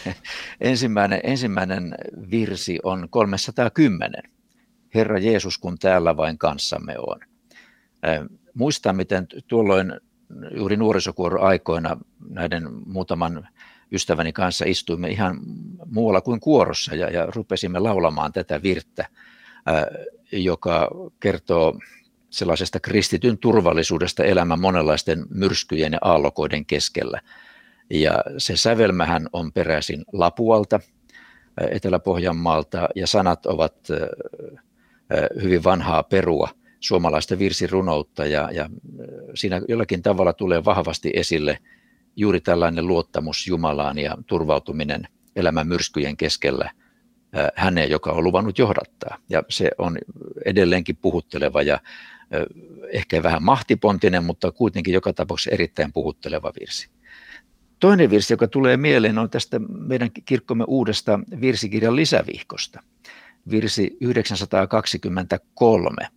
ensimmäinen, 0.60 1.20
ensimmäinen 1.22 1.94
virsi 2.30 2.78
on 2.82 3.08
310. 3.10 4.22
Herra 4.94 5.18
Jeesus, 5.18 5.58
kun 5.58 5.78
täällä 5.78 6.16
vain 6.16 6.38
kanssamme 6.38 6.94
on. 6.98 7.20
Muistan, 8.54 8.96
miten 8.96 9.26
tuolloin 9.46 9.92
juuri 10.56 10.76
nuorisokuoro-aikoina 10.76 11.96
näiden 12.28 12.68
muutaman 12.86 13.48
ystäväni 13.92 14.32
kanssa 14.32 14.64
istuimme 14.68 15.08
ihan 15.08 15.40
muualla 15.86 16.20
kuin 16.20 16.40
kuorossa 16.40 16.94
ja, 16.94 17.10
ja 17.10 17.26
rupesimme 17.26 17.78
laulamaan 17.78 18.32
tätä 18.32 18.62
virttä, 18.62 19.06
joka 20.32 20.88
kertoo 21.20 21.78
sellaisesta 22.34 22.80
kristityn 22.80 23.38
turvallisuudesta 23.38 24.24
elämän 24.24 24.60
monenlaisten 24.60 25.26
myrskyjen 25.30 25.92
ja 25.92 25.98
aallokoiden 26.02 26.66
keskellä. 26.66 27.20
Ja 27.90 28.12
se 28.38 28.56
sävelmähän 28.56 29.28
on 29.32 29.52
peräisin 29.52 30.04
Lapualta, 30.12 30.80
Etelä-Pohjanmaalta, 31.70 32.88
ja 32.94 33.06
sanat 33.06 33.46
ovat 33.46 33.74
hyvin 35.42 35.64
vanhaa 35.64 36.02
perua 36.02 36.48
suomalaista 36.80 37.38
virsirunoutta, 37.38 38.26
ja, 38.26 38.48
ja 38.52 38.70
siinä 39.34 39.60
jollakin 39.68 40.02
tavalla 40.02 40.32
tulee 40.32 40.64
vahvasti 40.64 41.10
esille 41.14 41.58
juuri 42.16 42.40
tällainen 42.40 42.86
luottamus 42.86 43.46
Jumalaan 43.46 43.98
ja 43.98 44.16
turvautuminen 44.26 45.08
elämän 45.36 45.68
myrskyjen 45.68 46.16
keskellä 46.16 46.70
häneen, 47.54 47.90
joka 47.90 48.12
on 48.12 48.24
luvannut 48.24 48.58
johdattaa. 48.58 49.16
Ja 49.28 49.42
se 49.48 49.70
on 49.78 49.98
edelleenkin 50.44 50.96
puhutteleva 50.96 51.62
ja 51.62 51.80
ehkä 52.92 53.22
vähän 53.22 53.42
mahtipontinen, 53.42 54.24
mutta 54.24 54.52
kuitenkin 54.52 54.94
joka 54.94 55.12
tapauksessa 55.12 55.50
erittäin 55.50 55.92
puhutteleva 55.92 56.52
virsi. 56.60 56.88
Toinen 57.80 58.10
virsi, 58.10 58.32
joka 58.32 58.48
tulee 58.48 58.76
mieleen, 58.76 59.18
on 59.18 59.30
tästä 59.30 59.60
meidän 59.68 60.10
kirkkomme 60.24 60.64
uudesta 60.68 61.20
virsikirjan 61.40 61.96
lisävihkosta, 61.96 62.82
virsi 63.50 63.96
923. 64.00 66.08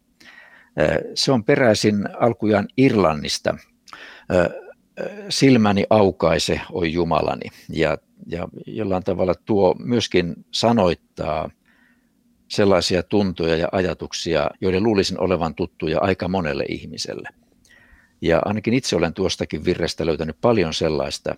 Se 1.16 1.32
on 1.32 1.44
peräisin 1.44 2.04
alkujaan 2.20 2.68
Irlannista. 2.78 3.58
Silmäni 5.30 5.86
aukaise, 5.90 6.62
oi 6.72 6.94
Jumalani. 6.94 7.50
Ja, 7.70 7.98
ja 8.26 8.48
jollain 8.66 9.04
tavalla 9.04 9.34
tuo 9.46 9.76
myöskin 9.80 10.36
sanoittaa 10.52 11.50
sellaisia 12.48 13.04
tuntoja 13.04 13.56
ja 13.56 13.68
ajatuksia, 13.72 14.50
joiden 14.62 14.84
luulisin 14.84 15.20
olevan 15.20 15.56
tuttuja 15.56 16.00
aika 16.02 16.28
monelle 16.28 16.66
ihmiselle. 16.70 17.30
Ja 18.22 18.42
ainakin 18.46 18.74
itse 18.74 18.96
olen 18.96 19.14
tuostakin 19.14 19.66
virrestä 19.66 20.06
löytänyt 20.06 20.38
paljon 20.42 20.74
sellaista, 20.74 21.36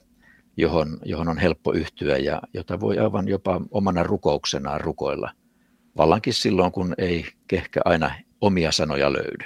johon, 0.57 0.99
johon 1.05 1.27
on 1.29 1.37
helppo 1.37 1.73
yhtyä 1.73 2.17
ja 2.17 2.41
jota 2.53 2.79
voi 2.79 2.99
aivan 2.99 3.27
jopa 3.27 3.61
omana 3.71 4.03
rukouksenaan 4.03 4.81
rukoilla. 4.81 5.31
Vallankin 5.97 6.33
silloin, 6.33 6.71
kun 6.71 6.93
ei 6.97 7.25
ehkä 7.53 7.81
aina 7.85 8.11
omia 8.41 8.71
sanoja 8.71 9.13
löydy. 9.13 9.45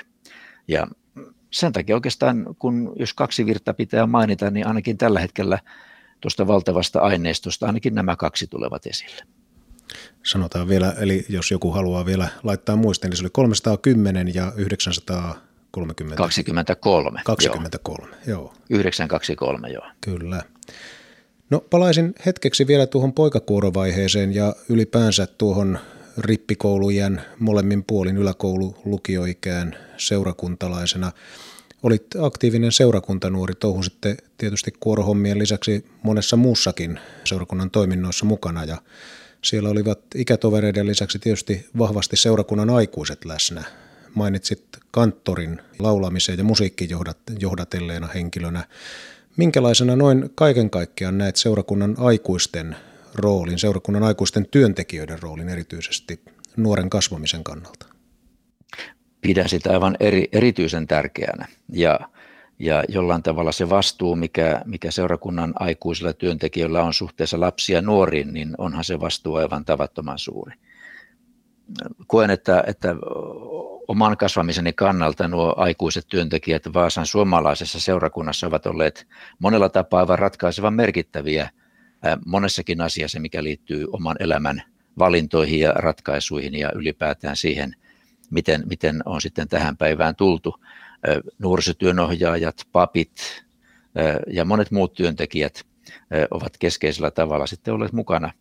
Ja 0.68 0.88
sen 1.52 1.74
takia 1.74 1.96
oikeastaan, 1.96 2.56
kun 2.60 2.94
jos 3.00 3.14
kaksi 3.14 3.46
virta 3.46 3.74
pitää 3.74 4.08
mainita, 4.08 4.52
niin 4.52 4.68
ainakin 4.68 4.98
tällä 4.98 5.20
hetkellä 5.20 5.60
tuosta 6.22 6.48
valtavasta 6.48 7.00
aineistosta 7.00 7.66
ainakin 7.66 7.96
nämä 7.96 8.16
kaksi 8.16 8.48
tulevat 8.48 8.86
esille. 8.86 9.24
Sanotaan 10.24 10.67
vielä, 10.67 10.96
eli 11.00 11.26
jos 11.30 11.52
joku 11.52 11.72
haluaa 11.72 12.06
vielä 12.06 12.28
laittaa 12.43 12.76
muisteen, 12.76 13.10
niin 13.10 13.17
se 13.17 13.24
oli 13.24 13.30
310 13.30 14.36
ja 14.36 14.54
930. 14.56 16.15
23. 16.15 17.22
23, 17.26 18.08
joo. 18.28 18.41
joo. 18.41 18.54
923, 18.69 19.69
joo. 19.69 19.86
Kyllä. 20.02 20.43
No 21.50 21.60
palaisin 21.60 22.15
hetkeksi 22.26 22.67
vielä 22.67 22.88
tuohon 22.88 23.13
poikakuorovaiheeseen 23.13 24.36
ja 24.36 24.56
ylipäänsä 24.69 25.28
tuohon 25.28 25.80
rippikoulujen 26.17 27.22
molemmin 27.39 27.84
puolin 27.84 28.17
yläkoulu 28.17 28.76
lukioikään 28.86 29.76
seurakuntalaisena. 29.98 31.12
Olit 31.84 32.06
aktiivinen 32.22 32.72
seurakuntanuori, 32.72 33.56
touhusitte 33.56 34.17
tietysti 34.38 34.74
kuorohommien 34.80 35.39
lisäksi 35.39 35.86
monessa 36.04 36.38
muussakin 36.38 37.00
seurakunnan 37.24 37.72
toiminnoissa 37.72 38.26
mukana 38.26 38.63
ja 38.63 38.78
siellä 39.44 39.70
olivat 39.70 40.00
ikätovereiden 40.16 40.88
lisäksi 40.88 41.20
tietysti 41.20 41.66
vahvasti 41.78 42.16
seurakunnan 42.18 42.70
aikuiset 42.70 43.26
läsnä. 43.26 43.64
Mainitsit 44.16 44.64
kanttorin 44.92 45.62
laulamisen 45.80 46.38
ja 46.38 46.44
musiikki 46.44 46.90
johdatelleena 47.40 48.08
henkilönä. 48.08 48.68
Minkälaisena 49.38 49.96
noin 49.96 50.30
kaiken 50.36 50.70
kaikkiaan 50.70 51.18
näet 51.18 51.36
seurakunnan 51.36 51.96
aikuisten 51.98 52.76
roolin, 53.16 53.60
seurakunnan 53.60 54.04
aikuisten 54.04 54.48
työntekijöiden 54.52 55.22
roolin 55.22 55.50
erityisesti 55.50 56.20
nuoren 56.58 56.90
kasvamisen 56.90 57.44
kannalta? 57.44 57.86
Pidän 59.22 59.50
sitä 59.50 59.72
aivan 59.72 59.98
eri, 60.00 60.28
erityisen 60.32 60.88
tärkeänä 60.88 61.48
ja, 61.70 62.00
ja 62.63 62.84
jollain 62.89 63.23
tavalla 63.23 63.52
se 63.52 63.69
vastuu, 63.69 64.15
mikä, 64.15 64.62
mikä 64.65 64.91
seurakunnan 64.91 65.54
aikuisilla 65.60 66.13
työntekijöillä 66.13 66.84
on 66.84 66.93
suhteessa 66.93 67.39
lapsia 67.39 67.82
nuoriin, 67.82 68.34
niin 68.34 68.56
onhan 68.58 68.84
se 68.84 68.99
vastuu 68.99 69.36
aivan 69.36 69.65
tavattoman 69.65 70.19
suuri. 70.19 70.56
Koen, 72.08 72.30
että, 72.30 72.63
että 72.67 72.95
oman 73.88 74.17
kasvamiseni 74.17 74.73
kannalta 74.73 75.28
nuo 75.28 75.54
aikuiset 75.58 76.06
työntekijät 76.10 76.73
Vaasan 76.73 77.06
suomalaisessa 77.06 77.80
seurakunnassa 77.80 78.47
ovat 78.47 78.65
olleet 78.65 79.08
monella 79.39 79.69
tapaa 79.69 79.99
aivan 79.99 80.19
ratkaisevan 80.19 80.73
merkittäviä– 80.73 81.49
monessakin 82.26 82.82
asiassa, 82.82 83.19
mikä 83.19 83.43
liittyy 83.43 83.88
oman 83.91 84.15
elämän 84.19 84.63
valintoihin 84.99 85.60
ja 85.60 85.73
ratkaisuihin 85.73 86.56
ja 86.56 86.71
ylipäätään 86.76 87.36
siihen, 87.36 87.76
miten, 88.32 88.63
miten 88.65 89.02
on 89.06 89.21
sitten 89.21 89.47
tähän 89.47 89.78
päivään 89.78 90.15
tultu. 90.15 90.56
Nuorisotyönohjaajat, 91.39 92.68
papit 92.72 93.44
ja 94.28 94.46
monet 94.46 94.72
muut 94.72 94.94
työntekijät 94.94 95.63
ovat 96.32 96.58
keskeisellä 96.58 97.12
tavalla 97.12 97.48
sitten 97.48 97.74
olleet 97.74 97.94
mukana. 97.94 98.32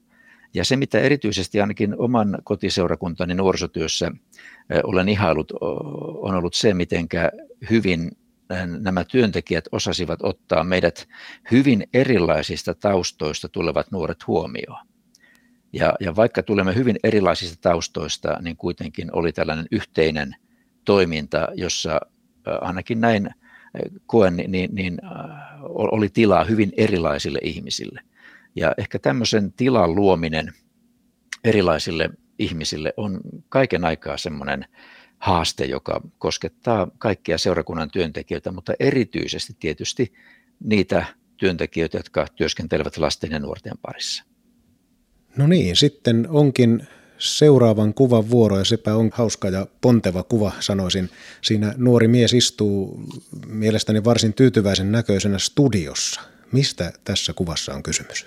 Ja 0.54 0.64
se, 0.64 0.76
mitä 0.76 0.98
erityisesti 0.98 1.60
ainakin 1.60 1.94
oman 1.98 2.38
kotiseurakuntani 2.44 3.34
nuorisotyössä 3.34 4.10
olen 4.84 5.08
ihailut, 5.08 5.52
on 6.20 6.34
ollut 6.34 6.54
se, 6.54 6.74
miten 6.74 7.08
hyvin 7.70 8.10
nämä 8.80 9.04
työntekijät 9.04 9.64
osasivat 9.72 10.18
ottaa 10.22 10.64
meidät 10.64 11.08
hyvin 11.50 11.86
erilaisista 11.94 12.74
taustoista 12.74 13.48
tulevat 13.48 13.90
nuoret 13.90 14.26
huomioon. 14.26 14.86
Ja, 15.72 15.94
ja 16.00 16.16
vaikka 16.16 16.42
tulemme 16.42 16.74
hyvin 16.74 16.96
erilaisista 17.04 17.56
taustoista, 17.60 18.38
niin 18.42 18.56
kuitenkin 18.56 19.08
oli 19.12 19.32
tällainen 19.32 19.66
yhteinen 19.70 20.36
toiminta, 20.84 21.48
jossa 21.54 22.00
ainakin 22.60 23.00
näin 23.00 23.30
koen, 24.06 24.36
niin, 24.36 24.50
niin, 24.52 24.74
niin 24.74 24.98
oli 25.68 26.08
tilaa 26.08 26.44
hyvin 26.44 26.72
erilaisille 26.76 27.38
ihmisille. 27.42 28.00
Ja 28.56 28.74
ehkä 28.78 28.98
tämmöisen 28.98 29.52
tilan 29.52 29.94
luominen 29.94 30.52
erilaisille 31.44 32.10
ihmisille 32.38 32.94
on 32.96 33.20
kaiken 33.48 33.84
aikaa 33.84 34.16
semmoinen 34.16 34.64
haaste, 35.18 35.64
joka 35.64 36.00
koskettaa 36.18 36.88
kaikkia 36.98 37.38
seurakunnan 37.38 37.90
työntekijöitä, 37.90 38.52
mutta 38.52 38.72
erityisesti 38.80 39.56
tietysti 39.60 40.12
niitä 40.64 41.04
työntekijöitä, 41.36 41.98
jotka 41.98 42.26
työskentelevät 42.34 42.96
lasten 42.96 43.30
ja 43.30 43.38
nuorten 43.38 43.78
parissa. 43.82 44.24
No 45.36 45.46
niin, 45.46 45.76
sitten 45.76 46.26
onkin 46.30 46.86
seuraavan 47.22 47.94
kuvan 47.94 48.30
vuoro 48.30 48.58
ja 48.58 48.64
sepä 48.64 48.94
on 48.94 49.10
hauska 49.12 49.48
ja 49.48 49.66
ponteva 49.80 50.22
kuva 50.22 50.52
sanoisin. 50.60 51.10
Siinä 51.42 51.74
nuori 51.76 52.08
mies 52.08 52.32
istuu 52.32 53.04
mielestäni 53.46 54.04
varsin 54.04 54.34
tyytyväisen 54.34 54.92
näköisenä 54.92 55.38
studiossa. 55.38 56.20
Mistä 56.52 56.92
tässä 57.04 57.32
kuvassa 57.32 57.74
on 57.74 57.82
kysymys? 57.82 58.26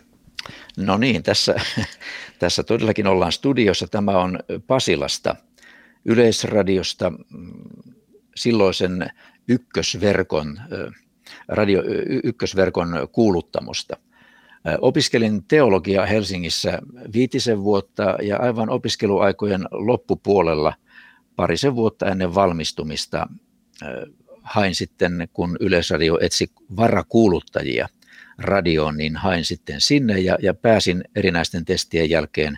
No 0.78 0.98
niin, 0.98 1.24
tässä, 1.24 1.56
tässä 2.40 2.64
todellakin 2.64 3.08
ollaan 3.08 3.32
studiossa. 3.32 3.88
Tämä 3.88 4.12
on 4.12 4.40
Pasilasta 4.68 5.36
Yleisradiosta 6.06 7.12
silloisen 8.36 9.10
ykkösverkon, 9.48 10.60
radio, 11.48 11.84
ykkösverkon 12.24 13.08
kuuluttamosta. 13.12 13.98
Opiskelin 14.82 15.44
teologia 15.44 16.06
Helsingissä 16.06 16.80
viitisen 17.14 17.64
vuotta 17.64 18.18
ja 18.22 18.38
aivan 18.38 18.70
opiskeluaikojen 18.70 19.66
loppupuolella 19.72 20.74
parisen 21.36 21.76
vuotta 21.76 22.06
ennen 22.06 22.36
valmistumista 22.36 23.28
hain 24.42 24.76
sitten, 24.76 25.28
kun 25.34 25.58
Yleisradio 25.60 26.20
etsi 26.22 26.52
varakuuluttajia 26.78 27.88
radioon, 28.38 28.98
niin 28.98 29.16
hain 29.16 29.46
sitten 29.46 29.82
sinne 29.82 30.20
ja, 30.20 30.38
ja 30.42 30.54
pääsin 30.54 31.04
erinäisten 31.16 31.66
testien 31.66 32.10
jälkeen 32.10 32.58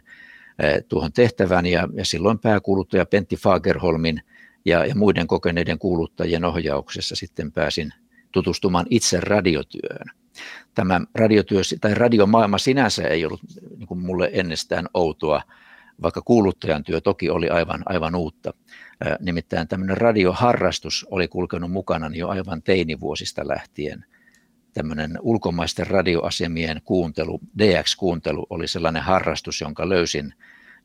tuohon 0.88 1.14
tehtävään 1.14 1.66
ja, 1.66 1.88
ja 1.94 2.06
silloin 2.06 2.40
pääkuuluttaja 2.40 3.06
Pentti 3.06 3.36
Fagerholmin 3.36 4.22
ja, 4.66 4.86
ja 4.86 4.96
muiden 4.96 5.28
kokeneiden 5.28 5.80
kuuluttajien 5.80 6.46
ohjauksessa 6.46 7.16
sitten 7.16 7.52
pääsin 7.52 7.94
tutustumaan 8.32 8.86
itse 8.90 9.20
radiotyöhön. 9.20 10.08
Tämä 10.76 11.02
radiotyö 11.16 11.62
tai 11.82 11.94
radiomaailma 11.94 12.58
sinänsä 12.58 13.08
ei 13.08 13.26
ollut 13.26 13.42
niin 13.78 13.88
kuin 13.88 14.00
mulle 14.00 14.30
ennestään 14.34 14.86
outoa, 14.94 15.42
vaikka 16.02 16.22
kuuluttajan 16.22 16.84
työ 16.84 17.02
toki 17.02 17.30
oli 17.30 17.50
aivan, 17.50 17.84
aivan 17.86 18.16
uutta. 18.16 18.54
Nimittäin 19.20 19.68
tämmöinen 19.68 19.98
radioharrastus 19.98 21.08
oli 21.12 21.28
kulkenut 21.28 21.72
mukana 21.72 22.10
jo 22.14 22.28
aivan 22.28 22.62
teinivuosista 22.62 23.48
lähtien. 23.48 24.06
Tämmöinen 24.74 25.20
ulkomaisten 25.22 25.88
radioasemien 25.88 26.82
kuuntelu, 26.86 27.40
DX-kuuntelu 27.58 28.46
oli 28.50 28.68
sellainen 28.68 29.04
harrastus, 29.04 29.62
jonka 29.62 29.90
löysin 29.90 30.34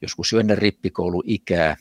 joskus 0.02 0.32
jo 0.32 0.38
ennen 0.38 0.58
rippikouluikää, 0.58 1.76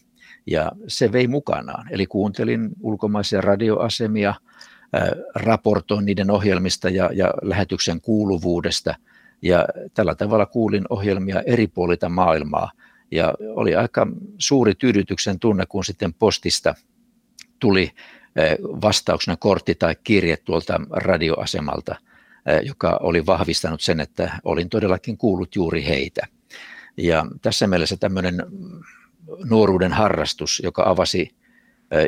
ja 0.46 0.72
se 0.88 1.12
vei 1.12 1.28
mukanaan. 1.28 1.88
Eli 1.92 2.08
kuuntelin 2.08 2.70
ulkomaisia 2.80 3.42
radioasemia, 3.42 4.34
raportoin 5.36 6.06
niiden 6.06 6.32
ohjelmista 6.32 6.90
ja, 6.90 7.10
ja 7.14 7.34
lähetyksen 7.42 8.02
kuuluvuudesta, 8.02 8.96
ja 9.42 9.66
tällä 9.94 10.16
tavalla 10.16 10.46
kuulin 10.46 10.84
ohjelmia 10.90 11.42
eri 11.46 11.68
puolilta 11.68 12.10
maailmaa, 12.10 12.72
ja 13.12 13.34
oli 13.56 13.76
aika 13.76 14.08
suuri 14.38 14.76
tyydytyksen 14.76 15.40
tunne, 15.40 15.66
kun 15.66 15.86
sitten 15.86 16.14
postista 16.14 16.76
tuli 17.60 17.92
vastauksena 18.62 19.38
kortti 19.38 19.76
tai 19.76 19.96
kirje 20.04 20.38
tuolta 20.38 20.82
radioasemalta, 20.90 21.96
joka 22.64 23.00
oli 23.02 23.26
vahvistanut 23.26 23.82
sen, 23.82 24.00
että 24.00 24.40
olin 24.44 24.70
todellakin 24.70 25.18
kuullut 25.18 25.56
juuri 25.56 25.86
heitä. 25.86 26.28
Ja 26.98 27.26
tässä 27.42 27.68
mielessä 27.68 27.98
tämmöinen 27.98 28.44
nuoruuden 29.50 29.94
harrastus, 29.94 30.62
joka 30.64 30.84
avasi 30.86 31.36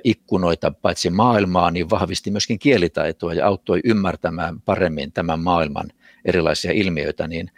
ikkunoita 0.04 0.72
paitsi 0.72 1.10
maailmaa, 1.10 1.72
niin 1.72 1.90
vahvisti 1.90 2.32
myöskin 2.32 2.60
kielitaitoa 2.60 3.34
ja 3.34 3.48
auttoi 3.48 3.80
ymmärtämään 3.84 4.62
paremmin 4.62 5.12
tämän 5.12 5.40
maailman 5.40 5.90
erilaisia 6.26 6.72
ilmiöitä, 6.72 7.28
niin 7.28 7.52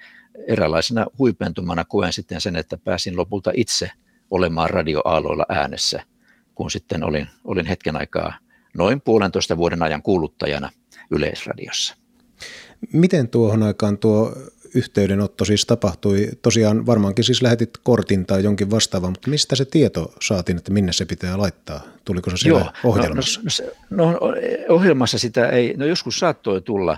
eräänlaisena 0.47 1.05
huipentumana 1.19 1.85
koen 1.85 2.13
sitten 2.13 2.41
sen, 2.41 2.55
että 2.55 2.77
pääsin 2.77 3.17
lopulta 3.17 3.51
itse 3.53 3.91
olemaan 4.31 4.69
radioaaloilla 4.69 5.45
äänessä, 5.49 6.03
kun 6.55 6.71
sitten 6.71 7.03
olin, 7.03 7.27
olin 7.43 7.65
hetken 7.65 7.97
aikaa 7.97 8.33
noin 8.77 9.01
puolentoista 9.01 9.57
vuoden 9.57 9.83
ajan 9.83 10.01
kuuluttajana 10.01 10.69
Yleisradiossa. 11.11 11.95
Miten 12.93 13.27
tuohon 13.27 13.63
aikaan 13.63 13.97
tuo 13.97 14.33
yhteydenotto 14.75 15.45
siis 15.45 15.65
tapahtui? 15.65 16.29
Tosiaan 16.41 16.85
varmaankin 16.85 17.23
siis 17.23 17.41
lähetit 17.41 17.69
kortin 17.83 18.25
tai 18.25 18.43
jonkin 18.43 18.71
vastaavan, 18.71 19.11
mutta 19.11 19.29
mistä 19.29 19.55
se 19.55 19.65
tieto 19.65 20.13
saatiin, 20.21 20.57
että 20.57 20.71
minne 20.71 20.93
se 20.93 21.05
pitää 21.05 21.38
laittaa? 21.38 21.81
Tuliko 22.05 22.29
se 22.29 22.38
siellä 22.38 22.59
Joo, 22.59 22.71
no, 22.83 22.89
ohjelmassa? 22.89 23.41
No, 23.89 24.05
no, 24.05 24.11
no, 24.11 24.19
ohjelmassa 24.69 25.19
sitä 25.19 25.49
ei, 25.49 25.73
no 25.77 25.85
joskus 25.85 26.19
saattoi 26.19 26.61
tulla, 26.61 26.97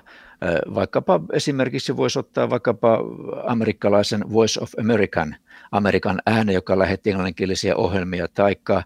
vaikkapa 0.76 1.20
esimerkiksi 1.34 1.98
voisi 1.98 2.20
ottaa 2.20 2.50
vaikkapa 2.50 3.00
amerikkalaisen 3.46 4.34
Voice 4.34 4.60
of 4.62 4.72
American, 4.80 5.36
Amerikan 5.72 6.22
ääne, 6.26 6.54
joka 6.54 6.80
lähetti 6.80 7.10
englanninkielisiä 7.10 7.76
ohjelmia, 7.76 8.28
taikka 8.34 8.84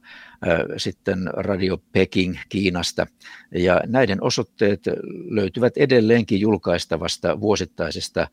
sitten 0.77 1.29
Radio 1.33 1.77
Peking 1.91 2.35
Kiinasta. 2.49 3.07
Ja 3.55 3.81
näiden 3.87 4.23
osoitteet 4.23 4.81
löytyvät 5.29 5.77
edelleenkin 5.77 6.39
julkaistavasta 6.39 7.39
vuosittaisesta 7.39 8.27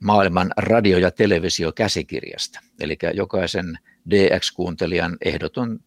maailman 0.00 0.50
radio- 0.56 0.98
ja 0.98 1.10
televisiokäsikirjasta. 1.10 2.60
Eli 2.80 2.98
jokaisen 3.14 3.78
DX-kuuntelijan 4.10 5.16
ehdoton 5.24 5.80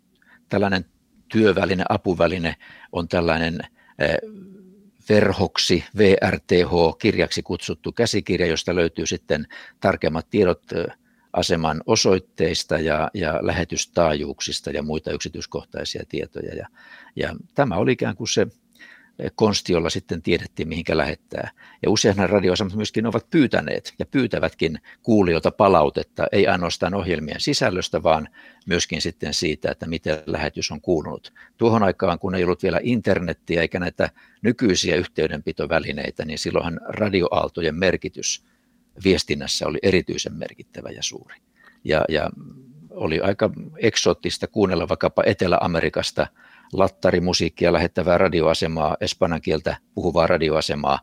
tällainen 0.50 0.86
työväline, 1.28 1.84
apuväline 1.90 2.56
on 2.92 3.08
tällainen 3.08 3.60
verhoksi, 5.10 5.84
VRTH, 5.98 6.98
kirjaksi 7.02 7.44
kutsuttu 7.44 7.92
käsikirja, 7.92 8.48
josta 8.48 8.76
löytyy 8.76 9.06
sitten 9.06 9.48
tarkemmat 9.80 10.30
tiedot 10.30 10.64
aseman 11.34 11.82
osoitteista 11.86 12.80
ja, 12.80 13.12
ja 13.14 13.40
lähetystaajuuksista 13.42 14.72
ja 14.72 14.84
muita 14.84 15.12
yksityiskohtaisia 15.12 16.04
tietoja. 16.10 16.56
Ja, 16.56 16.68
ja 17.16 17.36
tämä 17.56 17.76
oli 17.76 17.92
ikään 17.92 18.16
kuin 18.16 18.28
se 18.28 18.48
konsti, 19.36 19.74
jolla 19.74 19.90
sitten 19.90 20.22
tiedettiin, 20.22 20.68
mihinkä 20.68 20.98
lähettää. 20.98 21.52
Ja 21.84 21.90
useinhan 21.90 22.30
radioasemat 22.30 22.76
myöskin 22.76 23.06
ovat 23.06 23.30
pyytäneet 23.30 23.94
ja 24.00 24.06
pyytävätkin 24.06 24.80
kuulijoilta 25.04 25.52
palautetta, 25.52 26.28
ei 26.32 26.48
ainoastaan 26.48 26.94
ohjelmien 26.94 27.42
sisällöstä, 27.42 28.04
vaan 28.04 28.30
myöskin 28.66 29.02
sitten 29.02 29.34
siitä, 29.34 29.72
että 29.72 29.88
miten 29.88 30.24
lähetys 30.26 30.72
on 30.72 30.82
kuulunut. 30.82 31.34
Tuohon 31.58 31.84
aikaan, 31.84 32.20
kun 32.20 32.36
ei 32.36 32.44
ollut 32.44 32.64
vielä 32.64 32.80
internettiä 32.84 33.62
eikä 33.62 33.80
näitä 33.80 34.10
nykyisiä 34.42 34.96
yhteydenpitovälineitä, 34.96 36.26
niin 36.26 36.40
silloinhan 36.40 36.80
radioaaltojen 36.84 37.76
merkitys 37.76 38.46
viestinnässä 39.04 39.68
oli 39.68 39.80
erityisen 39.84 40.34
merkittävä 40.34 40.90
ja 40.90 41.04
suuri. 41.04 41.36
Ja, 41.84 42.06
ja 42.10 42.30
oli 42.90 43.20
aika 43.20 43.50
eksoottista 43.78 44.48
kuunnella 44.48 44.90
vaikkapa 44.90 45.24
Etelä-Amerikasta– 45.26 46.28
lattarimusiikkia 46.74 47.74
lähettävää 47.74 48.18
radioasemaa, 48.18 48.98
espanjan 49.02 49.42
kieltä 49.42 49.78
puhuvaa 49.96 50.28
radioasemaa, 50.28 51.00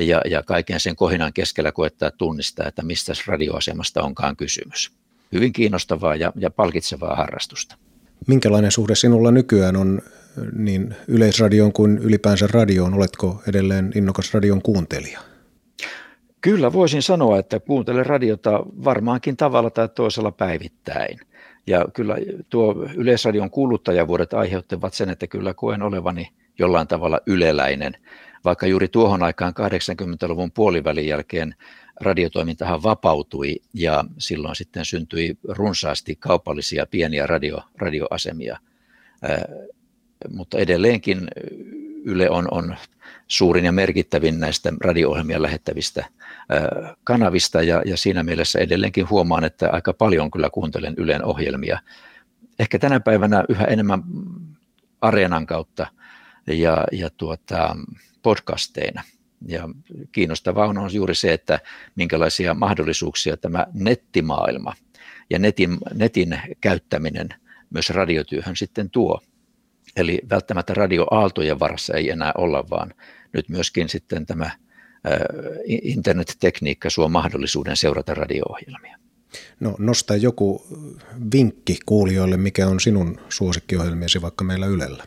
ja, 0.00 0.20
ja 0.30 0.42
kaiken 0.42 0.80
sen 0.80 0.96
kohinan 0.96 1.32
keskellä 1.32 1.72
koettaa 1.72 2.10
tunnistaa, 2.10 2.68
että 2.68 2.82
mistä 2.82 3.12
radioasemasta 3.26 4.02
onkaan 4.02 4.36
kysymys. 4.36 4.92
Hyvin 5.32 5.52
kiinnostavaa 5.52 6.16
ja, 6.16 6.32
ja 6.36 6.50
palkitsevaa 6.50 7.16
harrastusta. 7.16 7.76
Minkälainen 8.26 8.70
suhde 8.70 8.94
sinulla 8.94 9.30
nykyään 9.30 9.76
on 9.76 10.02
niin 10.52 10.94
yleisradioon 11.08 11.72
kuin 11.72 11.98
ylipäänsä 11.98 12.46
radioon? 12.50 12.94
Oletko 12.94 13.42
edelleen 13.48 13.92
innokas 13.94 14.34
radion 14.34 14.62
kuuntelija? 14.62 15.20
Kyllä 16.40 16.72
voisin 16.72 17.02
sanoa, 17.02 17.38
että 17.38 17.60
kuuntelen 17.60 18.06
radiota 18.06 18.50
varmaankin 18.84 19.36
tavalla 19.36 19.70
tai 19.70 19.88
toisella 19.88 20.32
päivittäin. 20.32 21.20
Ja 21.66 21.84
kyllä 21.94 22.16
tuo 22.50 22.74
Yleisradion 22.96 23.50
kuuluttajavuodet 23.50 24.34
aiheuttavat 24.34 24.94
sen, 24.94 25.10
että 25.10 25.26
kyllä 25.26 25.54
koen 25.54 25.82
olevani 25.82 26.28
jollain 26.58 26.88
tavalla 26.88 27.20
yleläinen, 27.26 27.92
vaikka 28.44 28.66
juuri 28.66 28.88
tuohon 28.88 29.22
aikaan 29.22 29.52
80-luvun 29.52 30.52
puolivälin 30.52 31.06
jälkeen 31.06 31.54
radiotoimintahan 32.00 32.82
vapautui 32.82 33.56
ja 33.74 34.04
silloin 34.18 34.56
sitten 34.56 34.84
syntyi 34.84 35.38
runsaasti 35.48 36.16
kaupallisia 36.16 36.86
pieniä 36.86 37.26
radio, 37.26 37.60
radioasemia. 37.76 38.58
mutta 40.30 40.58
edelleenkin 40.58 41.28
Yle 42.04 42.30
on, 42.30 42.48
on 42.50 42.76
suurin 43.28 43.64
ja 43.64 43.72
merkittävin 43.72 44.40
näistä 44.40 44.72
radio-ohjelmia 44.80 45.42
lähettävistä 45.42 46.04
kanavista 47.04 47.62
ja, 47.62 47.82
ja 47.86 47.96
siinä 47.96 48.22
mielessä 48.22 48.58
edelleenkin 48.58 49.10
huomaan, 49.10 49.44
että 49.44 49.70
aika 49.72 49.92
paljon 49.92 50.30
kyllä 50.30 50.50
kuuntelen 50.50 50.94
Ylen 50.96 51.24
ohjelmia. 51.24 51.78
Ehkä 52.58 52.78
tänä 52.78 53.00
päivänä 53.00 53.44
yhä 53.48 53.64
enemmän 53.64 54.02
areenan 55.00 55.46
kautta 55.46 55.86
ja, 56.46 56.84
ja 56.92 57.10
tuota, 57.10 57.76
podcasteina. 58.22 59.02
Ja 59.48 59.68
kiinnostavaa 60.12 60.66
on 60.66 60.94
juuri 60.94 61.14
se, 61.14 61.32
että 61.32 61.60
minkälaisia 61.94 62.54
mahdollisuuksia 62.54 63.36
tämä 63.36 63.66
nettimaailma 63.72 64.74
ja 65.30 65.38
netin, 65.38 65.78
netin 65.94 66.40
käyttäminen 66.60 67.28
myös 67.70 67.90
radiotyöhön 67.90 68.56
sitten 68.56 68.90
tuo. 68.90 69.20
Eli 69.96 70.20
välttämättä 70.30 70.74
radioaaltojen 70.74 71.58
varassa 71.58 71.94
ei 71.94 72.10
enää 72.10 72.32
olla, 72.38 72.64
vaan 72.70 72.94
nyt 73.32 73.48
myöskin 73.48 73.88
sitten 73.88 74.26
tämä 74.26 74.50
internettekniikka 75.66 76.90
suo 76.90 77.08
mahdollisuuden 77.08 77.76
seurata 77.76 78.14
radio-ohjelmia. 78.14 78.98
No 79.60 79.74
nosta 79.78 80.16
joku 80.16 80.66
vinkki 81.32 81.78
kuulijoille, 81.86 82.36
mikä 82.36 82.66
on 82.68 82.80
sinun 82.80 83.20
suosikkiohjelmiesi 83.28 84.22
vaikka 84.22 84.44
meillä 84.44 84.66
Ylellä? 84.66 85.04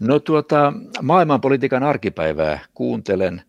No 0.00 0.18
tuota, 0.18 0.72
maailmanpolitiikan 1.02 1.82
arkipäivää 1.82 2.60
kuuntelen 2.74 3.42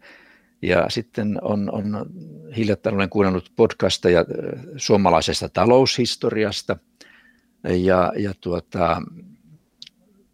ja 0.62 0.90
sitten 0.90 1.38
on, 1.42 1.72
on 1.72 2.06
hiljattain 2.58 2.96
olen 2.96 3.10
kuunnellut 3.10 3.52
podcasteja 3.56 4.26
suomalaisesta 4.78 5.50
taloushistoriasta 5.50 6.78
ja, 7.64 8.14
ja 8.18 8.34
tuota, 8.42 9.02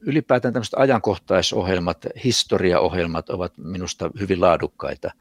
ylipäätään 0.07 0.53
tämmöiset 0.53 0.79
ajankohtaisohjelmat, 0.79 2.05
historiaohjelmat 2.23 3.29
ovat 3.29 3.53
minusta 3.57 4.11
hyvin 4.19 4.41
laadukkaita. 4.41 5.11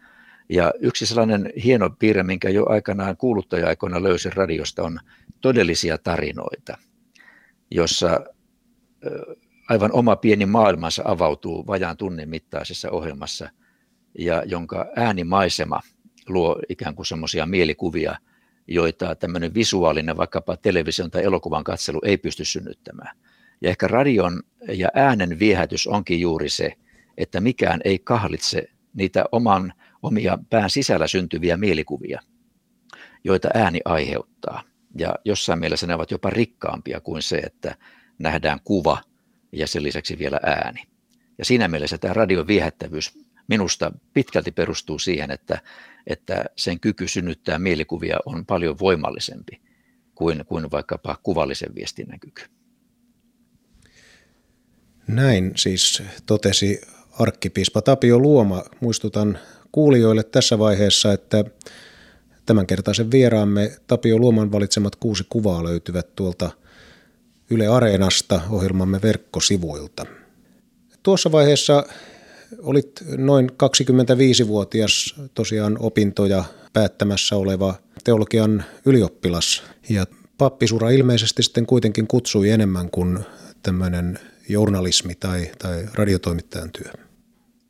Ja 0.49 0.73
yksi 0.81 1.07
sellainen 1.07 1.53
hieno 1.65 1.91
piirre, 1.91 2.23
minkä 2.23 2.51
jo 2.51 2.69
aikanaan 2.69 3.17
kuuluttaja-aikoina 3.17 4.03
löysin 4.03 4.33
radiosta, 4.33 4.83
on 4.83 4.99
todellisia 5.41 5.99
tarinoita, 5.99 6.79
jossa 7.71 8.21
aivan 9.69 9.93
oma 9.93 10.17
pieni 10.17 10.47
maailmansa 10.47 11.03
avautuu 11.05 11.67
vajaan 11.67 11.97
tunnin 11.97 12.29
mittaisessa 12.29 12.91
ohjelmassa, 12.91 13.51
ja 14.19 14.43
jonka 14.47 14.87
äänimaisema 14.97 15.81
luo 16.29 16.61
ikään 16.69 16.95
kuin 16.95 17.07
semmoisia 17.07 17.47
mielikuvia, 17.47 18.17
joita 18.67 19.15
tämmöinen 19.15 19.55
visuaalinen, 19.55 20.17
vaikkapa 20.17 20.57
television 20.57 21.11
tai 21.11 21.25
elokuvan 21.25 21.65
katselu 21.65 22.01
ei 22.05 22.17
pysty 22.17 22.45
synnyttämään. 22.45 23.17
Ja 23.61 23.69
ehkä 23.71 23.89
radion 23.89 24.43
ja 24.69 24.89
äänen 24.95 25.39
viehätys 25.39 25.87
onkin 25.87 26.21
juuri 26.21 26.49
se, 26.49 26.73
että 27.17 27.41
mikään 27.41 27.81
ei 27.85 27.99
kahlitse 27.99 28.69
niitä 28.95 29.25
oman, 29.33 29.73
omia 30.03 30.39
pään 30.51 30.71
sisällä 30.71 31.07
syntyviä 31.07 31.57
mielikuvia, 31.57 32.21
joita 33.25 33.49
ääni 33.55 33.81
aiheuttaa. 33.85 34.63
Ja 34.99 35.15
jossain 35.25 35.59
mielessä 35.59 35.87
ne 35.87 35.95
ovat 35.95 36.11
jopa 36.11 36.31
rikkaampia 36.31 37.01
kuin 37.01 37.23
se, 37.23 37.37
että 37.37 37.77
nähdään 38.19 38.61
kuva 38.65 38.99
ja 39.53 39.67
sen 39.67 39.83
lisäksi 39.83 40.19
vielä 40.19 40.41
ääni. 40.43 40.83
Ja 41.39 41.45
siinä 41.45 41.69
mielessä 41.69 41.99
tämä 41.99 42.15
radion 42.15 42.47
viehättävyys 42.47 43.27
minusta 43.49 43.93
pitkälti 44.15 44.53
perustuu 44.53 44.99
siihen, 44.99 45.31
että, 45.31 45.61
että 46.07 46.45
sen 46.57 46.81
kyky 46.81 47.09
synnyttää 47.09 47.59
mielikuvia 47.59 48.17
on 48.27 48.47
paljon 48.47 48.79
voimallisempi 48.79 49.61
kuin, 50.15 50.45
kuin 50.47 50.71
vaikkapa 50.71 51.17
kuvallisen 51.23 51.75
viestinnän 51.75 52.21
kyky. 52.21 52.43
Näin 55.07 55.53
siis 55.57 56.03
totesi 56.27 56.81
arkkipiispa 57.19 57.83
Tapio 57.83 58.19
Luoma. 58.19 58.65
Muistutan 58.81 59.39
kuulijoille 59.73 60.23
tässä 60.23 60.59
vaiheessa, 60.59 61.13
että 61.13 61.45
tämänkertaisen 62.47 63.11
vieraamme 63.11 63.77
Tapio 63.87 64.19
Luoman 64.19 64.53
valitsemat 64.53 64.97
kuusi 64.97 65.25
kuvaa 65.29 65.65
löytyvät 65.65 66.15
tuolta 66.17 66.51
Yle 67.51 67.67
Areenasta 67.67 68.41
ohjelmamme 68.51 69.03
verkkosivuilta. 69.03 70.07
Tuossa 71.03 71.33
vaiheessa 71.33 71.87
olit 72.63 73.05
noin 73.17 73.51
25-vuotias 73.51 75.15
tosiaan 75.35 75.77
opintoja 75.81 76.45
päättämässä 76.73 77.37
oleva 77.37 77.75
teologian 78.05 78.65
ylioppilas 78.87 79.63
ja 79.89 80.07
pappisura 80.39 80.91
ilmeisesti 80.91 81.43
sitten 81.43 81.67
kuitenkin 81.67 82.07
kutsui 82.07 82.51
enemmän 82.51 82.91
kuin 82.91 83.19
tämmöinen 83.63 84.19
journalismi 84.49 85.15
tai, 85.15 85.51
tai 85.59 85.87
radiotoimittajan 85.95 86.71
työ. 86.73 86.93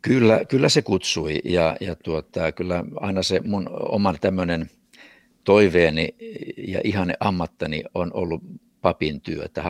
Kyllä, 0.03 0.41
kyllä 0.49 0.69
se 0.69 0.83
kutsui 0.83 1.41
ja, 1.45 1.77
ja 1.81 1.97
tuota, 1.97 2.53
kyllä 2.53 2.85
aina 2.97 3.23
se 3.23 3.41
mun 3.45 3.71
oman 3.73 4.19
tämmöinen 4.21 4.71
toiveeni 5.45 6.09
ja 6.57 6.81
ihanne 6.85 7.15
ammattani 7.21 7.85
on 7.95 8.11
ollut 8.15 8.43
papin 8.81 9.21
työ. 9.21 9.45
Että 9.45 9.63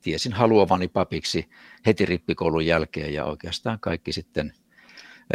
tiesin 0.00 0.32
haluavani 0.32 0.88
papiksi 0.88 1.48
heti 1.86 2.06
rippikoulun 2.06 2.66
jälkeen 2.66 3.14
ja 3.14 3.24
oikeastaan 3.24 3.80
kaikki 3.80 4.12
sitten 4.12 4.52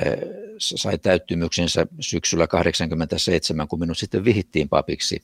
eh, 0.05 0.17
sai 0.57 0.97
täyttymyksensä 0.97 1.87
syksyllä 1.99 2.47
87, 2.47 3.67
kun 3.67 3.79
minut 3.79 3.97
sitten 3.97 4.25
vihittiin 4.25 4.69
papiksi 4.69 5.21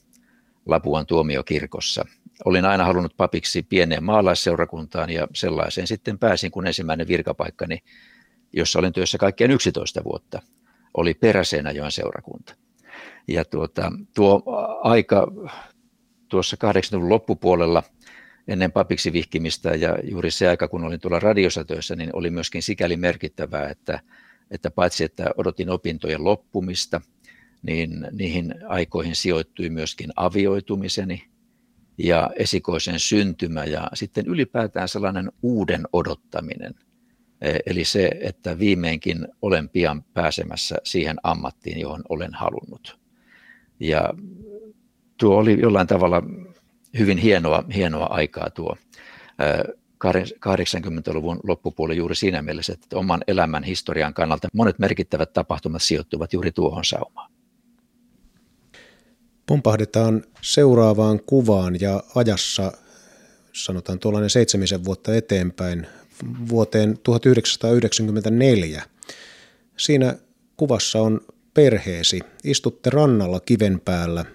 Lapuan 0.66 1.06
tuomiokirkossa. 1.06 2.06
Olin 2.46 2.66
aina 2.66 2.86
halunnut 2.86 3.18
papiksi 3.18 3.64
pieneen 3.64 4.04
maalaisseurakuntaan 4.04 5.10
ja 5.10 5.28
sellaiseen 5.34 5.88
sitten 5.88 6.20
pääsin, 6.20 6.52
kun 6.52 6.68
ensimmäinen 6.68 7.08
virkapaikkani, 7.08 7.80
jossa 8.54 8.80
olin 8.80 8.94
työssä 8.94 9.18
kaikkien 9.18 9.52
11 9.52 10.04
vuotta, 10.04 10.42
oli 10.94 11.14
Peräseenäjoen 11.14 11.92
seurakunta. 11.92 12.56
Ja 13.28 13.46
tuota, 13.46 13.92
tuo 14.16 14.44
aika 14.84 15.28
tuossa 16.30 16.58
80-luvun 16.66 17.10
loppupuolella 17.10 17.84
ennen 18.48 18.72
papiksi 18.72 19.14
vihkimistä 19.14 19.70
ja 19.70 19.98
juuri 20.04 20.32
se 20.32 20.48
aika, 20.48 20.68
kun 20.68 20.84
olin 20.84 21.00
tuolla 21.00 21.20
radiossa 21.20 21.66
töissä, 21.66 21.96
niin 21.96 22.10
oli 22.14 22.30
myöskin 22.30 22.64
sikäli 22.64 22.98
merkittävää, 22.98 23.70
että, 23.70 24.00
että 24.52 24.72
paitsi 24.72 25.04
että 25.04 25.26
odotin 25.38 25.70
opintojen 25.70 26.24
loppumista, 26.24 27.02
niin 27.62 28.08
niihin 28.12 28.56
aikoihin 28.68 29.16
sijoittui 29.16 29.70
myöskin 29.70 30.10
avioitumiseni 30.16 31.35
ja 31.98 32.30
esikoisen 32.36 33.00
syntymä 33.00 33.66
ja 33.66 33.88
sitten 33.94 34.28
ylipäätään 34.28 34.90
sellainen 34.90 35.32
uuden 35.42 35.84
odottaminen. 35.94 36.76
E, 37.42 37.58
eli 37.66 37.86
se, 37.86 38.12
että 38.22 38.60
viimeinkin 38.60 39.28
olen 39.42 39.70
pian 39.70 40.04
pääsemässä 40.14 40.76
siihen 40.84 41.18
ammattiin, 41.24 41.80
johon 41.80 42.04
olen 42.10 42.34
halunnut. 42.34 43.00
Ja 43.80 44.14
tuo 45.18 45.38
oli 45.38 45.62
jollain 45.62 45.88
tavalla 45.88 46.24
hyvin 47.00 47.18
hienoa, 47.18 47.64
hienoa 47.76 48.06
aikaa 48.06 48.50
tuo 48.50 48.78
80-luvun 50.06 51.40
loppupuoli 51.44 51.98
juuri 51.98 52.16
siinä 52.16 52.42
mielessä, 52.42 52.74
että 52.74 52.98
oman 52.98 53.22
elämän 53.28 53.64
historian 53.64 54.14
kannalta 54.14 54.48
monet 54.54 54.80
merkittävät 54.80 55.34
tapahtumat 55.34 55.82
sijoittuvat 55.82 56.34
juuri 56.34 56.52
tuohon 56.52 56.86
saumaan. 56.86 57.35
Pompahdetaan 59.46 60.24
seuraavaan 60.42 61.20
kuvaan 61.26 61.82
ja 61.82 62.04
ajassa 62.16 62.72
sanotaan 63.54 64.00
tuollainen 64.00 64.30
seitsemisen 64.30 64.86
vuotta 64.86 65.16
eteenpäin 65.16 65.88
vuoteen 66.50 67.00
1994. 67.04 68.84
Siinä 69.78 70.16
kuvassa 70.58 71.02
on 71.02 71.22
perheesi. 71.54 72.20
Istutte 72.44 72.90
rannalla 72.90 73.40
kiven 73.40 73.82
päällä 73.86 74.26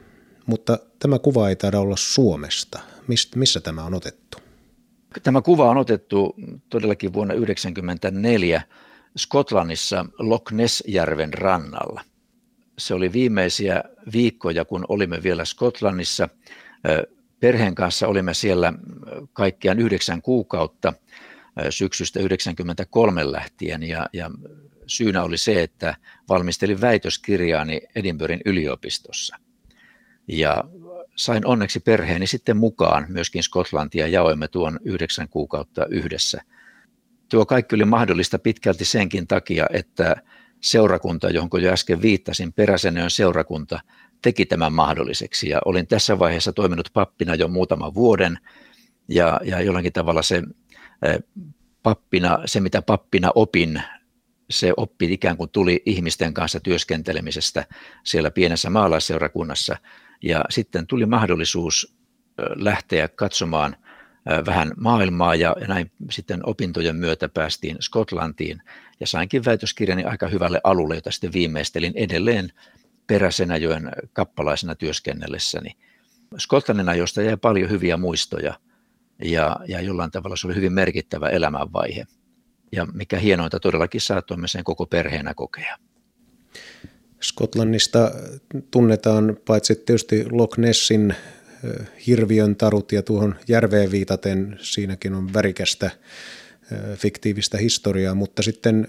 mutta 0.50 0.78
tämä 0.98 1.18
kuva 1.18 1.48
ei 1.48 1.56
taida 1.56 1.80
olla 1.80 1.96
Suomesta. 1.96 2.78
Mist, 3.08 3.36
missä 3.36 3.60
tämä 3.60 3.84
on 3.84 3.94
otettu? 3.94 4.38
Tämä 5.22 5.42
kuva 5.42 5.70
on 5.70 5.76
otettu 5.76 6.34
todellakin 6.70 7.12
vuonna 7.12 7.34
1994 7.34 8.62
Skotlannissa 9.16 10.06
Loch 10.18 10.52
Ness-järven 10.52 11.34
rannalla. 11.34 12.00
Se 12.80 12.94
oli 12.94 13.12
viimeisiä 13.12 13.84
viikkoja, 14.12 14.64
kun 14.64 14.84
olimme 14.88 15.22
vielä 15.22 15.44
Skotlannissa. 15.44 16.28
Perheen 17.40 17.74
kanssa 17.74 18.08
olimme 18.08 18.34
siellä 18.34 18.72
kaikkiaan 19.32 19.78
yhdeksän 19.78 20.22
kuukautta 20.22 20.92
syksystä 21.70 22.20
1993 22.20 23.32
lähtien 23.32 23.82
ja, 23.82 24.06
ja 24.12 24.30
syynä 24.86 25.22
oli 25.22 25.38
se, 25.38 25.62
että 25.62 25.94
valmistelin 26.28 26.80
väitöskirjaani 26.80 27.80
Edinburghin 27.94 28.40
yliopistossa– 28.44 29.36
ja 30.32 30.64
sain 31.16 31.46
onneksi 31.46 31.80
perheeni 31.80 32.26
sitten 32.26 32.56
mukaan 32.56 33.06
myöskin 33.08 33.42
Skotlantia, 33.42 34.06
jaoimme 34.06 34.48
tuon 34.48 34.80
yhdeksän 34.84 35.28
kuukautta 35.28 35.86
yhdessä. 35.86 36.42
Tuo 37.28 37.46
kaikki 37.46 37.74
oli 37.74 37.84
mahdollista 37.84 38.38
pitkälti 38.38 38.84
senkin 38.84 39.26
takia, 39.26 39.66
että 39.72 40.16
seurakunta, 40.60 41.30
johon 41.30 41.62
jo 41.62 41.72
äsken 41.72 42.02
viittasin, 42.02 42.52
Peräsenön 42.52 43.10
seurakunta, 43.10 43.80
teki 44.22 44.46
tämän 44.46 44.72
mahdolliseksi. 44.72 45.48
Ja 45.48 45.60
olin 45.64 45.86
tässä 45.86 46.18
vaiheessa 46.18 46.52
toiminut 46.52 46.90
pappina 46.92 47.34
jo 47.34 47.48
muutaman 47.48 47.94
vuoden, 47.94 48.38
ja, 49.08 49.40
ja 49.44 49.60
jollakin 49.60 49.92
tavalla 49.92 50.22
se 50.22 50.42
pappina, 51.82 52.38
se 52.46 52.60
mitä 52.60 52.82
pappina 52.82 53.30
opin, 53.34 53.82
se 54.50 54.72
oppi 54.76 55.12
ikään 55.12 55.36
kuin 55.36 55.50
tuli 55.50 55.82
ihmisten 55.86 56.34
kanssa 56.34 56.60
työskentelemisestä 56.60 57.66
siellä 58.04 58.30
pienessä 58.30 58.70
maalaisseurakunnassa– 58.70 59.76
ja 60.22 60.44
sitten 60.50 60.86
tuli 60.86 61.06
mahdollisuus 61.06 61.94
lähteä 62.54 63.08
katsomaan 63.08 63.76
vähän 64.46 64.72
maailmaa 64.76 65.35
ja 65.35 65.56
näin 65.68 65.90
sitten 66.11 66.40
opintojen 66.46 66.96
myötä 66.96 67.28
päästiin 67.28 67.76
Skotlantiin 67.80 68.62
ja 69.00 69.06
sainkin 69.06 69.44
väitöskirjani 69.44 70.04
aika 70.04 70.28
hyvälle 70.28 70.61
alulle, 70.64 70.94
jota 70.94 71.11
sitten 71.11 71.33
viimeistelin 71.33 71.92
edelleen 71.96 72.52
Peräsenäjoen 73.06 73.90
kappalaisena 74.12 74.74
työskennellessäni. 74.74 75.76
Skotlannin 76.38 76.88
ajoista 76.88 77.22
jäi 77.22 77.37
paljon 77.37 77.70
hyviä 77.70 77.96
muistoja 77.96 78.54
ja, 79.24 79.56
ja 79.68 79.80
jollain 79.80 80.11
tavalla 80.11 80.37
se 80.37 80.46
oli 80.46 80.54
hyvin 80.54 80.72
merkittävä 80.72 81.28
elämänvaihe. 81.28 82.06
Ja 82.72 82.87
mikä 82.87 83.18
hienointa, 83.18 83.61
todellakin 83.61 84.00
saatoimme 84.00 84.48
sen 84.48 84.64
koko 84.64 84.87
perheenä 84.87 85.35
kokea. 85.35 85.76
Skotlannista 87.22 88.11
tunnetaan 88.70 89.37
paitsi 89.46 89.74
tietysti 89.74 90.24
Loch 90.30 90.59
Nessin 90.59 91.14
hirviön 92.06 92.56
tarut 92.56 92.92
ja 92.92 93.02
tuohon 93.02 93.34
järveen 93.48 93.90
viitaten 93.90 94.58
siinäkin 94.60 95.14
on 95.14 95.32
värikästä 95.34 95.90
fiktiivistä 96.96 97.58
historiaa, 97.58 98.14
mutta 98.14 98.42
sitten 98.42 98.88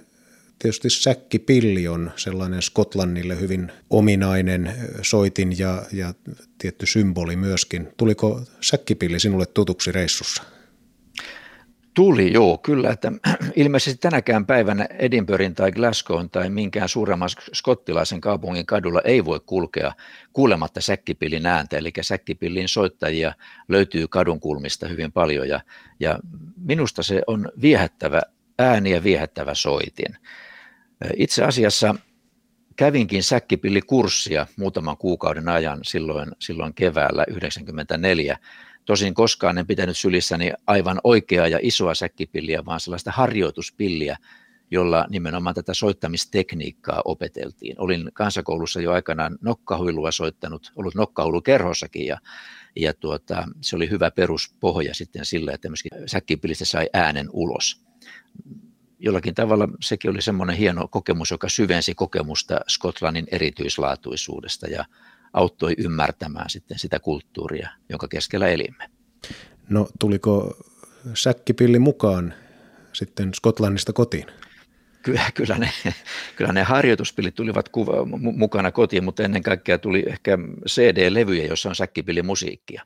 tietysti 0.60 0.90
säkkipilli 0.90 1.88
on 1.88 2.12
sellainen 2.16 2.62
Skotlannille 2.62 3.40
hyvin 3.40 3.72
ominainen 3.90 4.74
soitin 5.02 5.60
ja, 5.60 5.84
ja 5.92 6.14
tietty 6.58 6.86
symboli 6.86 7.36
myöskin. 7.36 7.88
Tuliko 7.98 8.42
säkkipilli 8.62 9.20
sinulle 9.20 9.46
tutuksi 9.46 9.92
reissussa? 9.92 10.44
Tuli, 11.94 12.34
joo, 12.34 12.58
kyllä. 12.58 12.90
Että 12.90 13.12
ilmeisesti 13.56 14.02
tänäkään 14.02 14.46
päivänä 14.46 14.88
Edinburghin 15.00 15.56
tai 15.56 15.72
Glasgown 15.72 16.30
tai 16.30 16.50
minkään 16.50 16.90
suuremman 16.90 17.30
skottilaisen 17.54 18.22
kaupungin 18.22 18.66
kadulla 18.66 19.02
ei 19.04 19.26
voi 19.26 19.40
kulkea 19.46 19.94
kuulematta 20.34 20.82
säkkipillin 20.82 21.46
ääntä, 21.46 21.78
eli 21.78 21.92
säkkipillin 22.02 22.68
soittajia 22.68 23.34
löytyy 23.68 24.08
kadun 24.08 24.40
kulmista 24.40 24.88
hyvin 24.88 25.12
paljon, 25.12 25.50
ja, 25.50 25.60
ja 26.00 26.20
minusta 26.58 27.04
se 27.04 27.22
on 27.28 27.52
viehättävä 27.62 28.22
ääni 28.60 28.92
ja 28.92 29.04
viehättävä 29.04 29.54
soitin. 29.54 30.18
Itse 31.18 31.44
asiassa 31.44 31.96
kävinkin 32.76 33.24
säkkipillikurssia 33.24 34.48
muutaman 34.58 34.98
kuukauden 34.98 35.50
ajan 35.50 35.80
silloin, 35.84 36.32
silloin 36.40 36.74
keväällä 36.74 37.24
1994, 37.30 38.38
Tosin 38.86 39.14
koskaan 39.14 39.58
en 39.58 39.68
pitänyt 39.68 39.98
sylissäni 39.98 40.54
aivan 40.68 41.00
oikeaa 41.04 41.48
ja 41.48 41.60
isoa 41.62 41.96
säkkipilliä, 41.96 42.66
vaan 42.66 42.80
sellaista 42.80 43.12
harjoituspilliä, 43.12 44.18
jolla 44.72 45.06
nimenomaan 45.10 45.56
tätä 45.56 45.74
soittamistekniikkaa 45.74 47.02
opeteltiin. 47.06 47.76
Olin 47.80 48.10
kansakoulussa 48.14 48.82
jo 48.82 48.92
aikanaan 48.92 49.38
nokkahuilua 49.42 50.12
soittanut, 50.12 50.72
ollut 50.76 50.96
nokkahuilukerhossakin 50.96 52.06
ja, 52.06 52.18
ja 52.76 52.94
tuota, 52.94 53.48
se 53.62 53.76
oli 53.76 53.90
hyvä 53.90 54.12
peruspohja 54.12 54.94
sitten 54.94 55.26
sille, 55.26 55.52
että 55.52 55.70
myöskin 55.70 55.92
säkkipillistä 56.06 56.66
sai 56.66 56.90
äänen 56.94 57.30
ulos. 57.32 57.82
Jollakin 59.00 59.36
tavalla 59.36 59.68
sekin 59.82 60.12
oli 60.12 60.22
semmoinen 60.22 60.56
hieno 60.56 60.88
kokemus, 60.88 61.32
joka 61.32 61.50
syvensi 61.50 61.96
kokemusta 61.96 62.60
Skotlannin 62.68 63.28
erityislaatuisuudesta 63.32 64.68
ja 64.68 64.86
auttoi 65.34 65.74
ymmärtämään 65.78 66.50
sitten 66.50 66.80
sitä 66.80 67.00
kulttuuria, 67.00 67.70
jonka 67.90 68.08
keskellä 68.08 68.48
elimme. 68.48 68.90
No 69.70 69.88
tuliko 70.00 70.58
säkkipilli 71.14 71.80
mukaan 71.80 72.34
sitten 72.94 73.34
Skotlannista 73.34 73.94
kotiin? 73.94 74.26
Kyllä, 75.02 75.32
kyllä, 75.34 75.58
ne, 75.58 75.70
kyllä 76.38 76.54
ne 76.54 76.64
harjoituspillit 76.64 77.36
tulivat 77.36 77.70
kuva, 77.70 78.06
mukana 78.20 78.72
kotiin, 78.72 79.04
mutta 79.04 79.24
ennen 79.24 79.44
kaikkea 79.44 79.78
tuli 79.78 80.04
ehkä 80.08 80.38
CD-levyjä, 80.70 81.46
joissa 81.46 81.70
on 81.70 81.76
säkkipillimusiikkia. 81.76 82.84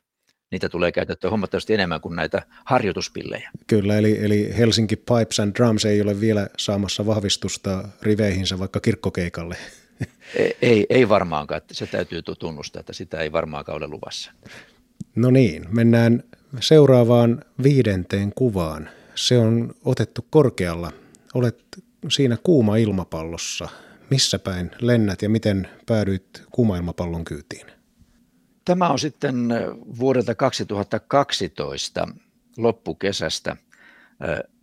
Niitä 0.50 0.68
tulee 0.68 0.92
käytettyä 0.92 1.30
huomattavasti 1.30 1.74
enemmän 1.74 2.00
kuin 2.00 2.16
näitä 2.16 2.42
harjoituspillejä. 2.64 3.50
Kyllä, 3.66 3.98
eli, 3.98 4.24
eli 4.24 4.58
Helsinki 4.58 4.96
Pipes 4.96 5.40
and 5.40 5.54
Drums 5.54 5.84
ei 5.84 6.00
ole 6.00 6.20
vielä 6.20 6.48
saamassa 6.56 7.06
vahvistusta 7.06 7.88
riveihinsä 8.02 8.58
vaikka 8.58 8.80
kirkkokeikalle. 8.80 9.56
Ei, 10.62 10.86
ei 10.90 11.08
varmaankaan, 11.08 11.60
se 11.72 11.86
täytyy 11.86 12.22
tunnustaa, 12.38 12.80
että 12.80 12.92
sitä 12.92 13.20
ei 13.20 13.32
varmaankaan 13.32 13.76
ole 13.76 13.86
luvassa. 13.86 14.32
No 15.14 15.30
niin, 15.30 15.66
mennään 15.70 16.22
seuraavaan 16.60 17.44
viidenteen 17.62 18.32
kuvaan. 18.34 18.88
Se 19.14 19.38
on 19.38 19.74
otettu 19.84 20.26
korkealla. 20.30 20.92
Olet 21.34 21.64
siinä 22.08 22.36
kuuma 22.42 22.76
ilmapallossa. 22.76 23.68
Missä 24.10 24.38
päin 24.38 24.70
lennät 24.80 25.22
ja 25.22 25.28
miten 25.28 25.68
päädyit 25.86 26.42
kuuma 26.50 26.76
ilmapallon 26.76 27.24
kyytiin? 27.24 27.66
Tämä 28.64 28.88
on 28.88 28.98
sitten 28.98 29.48
vuodelta 29.98 30.34
2012 30.34 32.08
loppukesästä. 32.56 33.56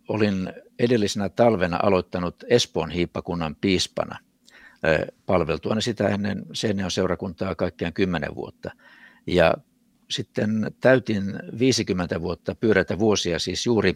Olin 0.08 0.52
edellisenä 0.78 1.28
talvena 1.28 1.78
aloittanut 1.82 2.44
Espoon 2.48 2.90
hiippakunnan 2.90 3.56
piispana– 3.60 4.18
palveltuani 5.26 5.82
sitä 5.82 6.08
ennen 6.08 6.44
Seinäjoen 6.52 6.90
seurakuntaa 6.90 7.54
kaikkiaan 7.54 7.92
10 7.92 8.34
vuotta. 8.34 8.70
Ja 9.26 9.54
sitten 10.10 10.66
täytin 10.80 11.24
50 11.58 12.20
vuotta 12.20 12.54
pyörätä 12.54 12.98
vuosia, 12.98 13.38
siis 13.38 13.66
juuri 13.66 13.94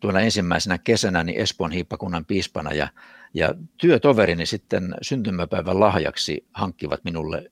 tuona 0.00 0.20
ensimmäisenä 0.20 0.78
kesänä 0.78 1.24
niin 1.24 1.40
Espoon 1.40 1.72
hiippakunnan 1.72 2.24
piispana 2.24 2.72
ja, 2.72 2.88
ja 3.34 3.54
työtoverini 3.76 4.46
sitten 4.46 4.94
syntymäpäivän 5.02 5.80
lahjaksi 5.80 6.46
hankkivat 6.54 7.04
minulle 7.04 7.50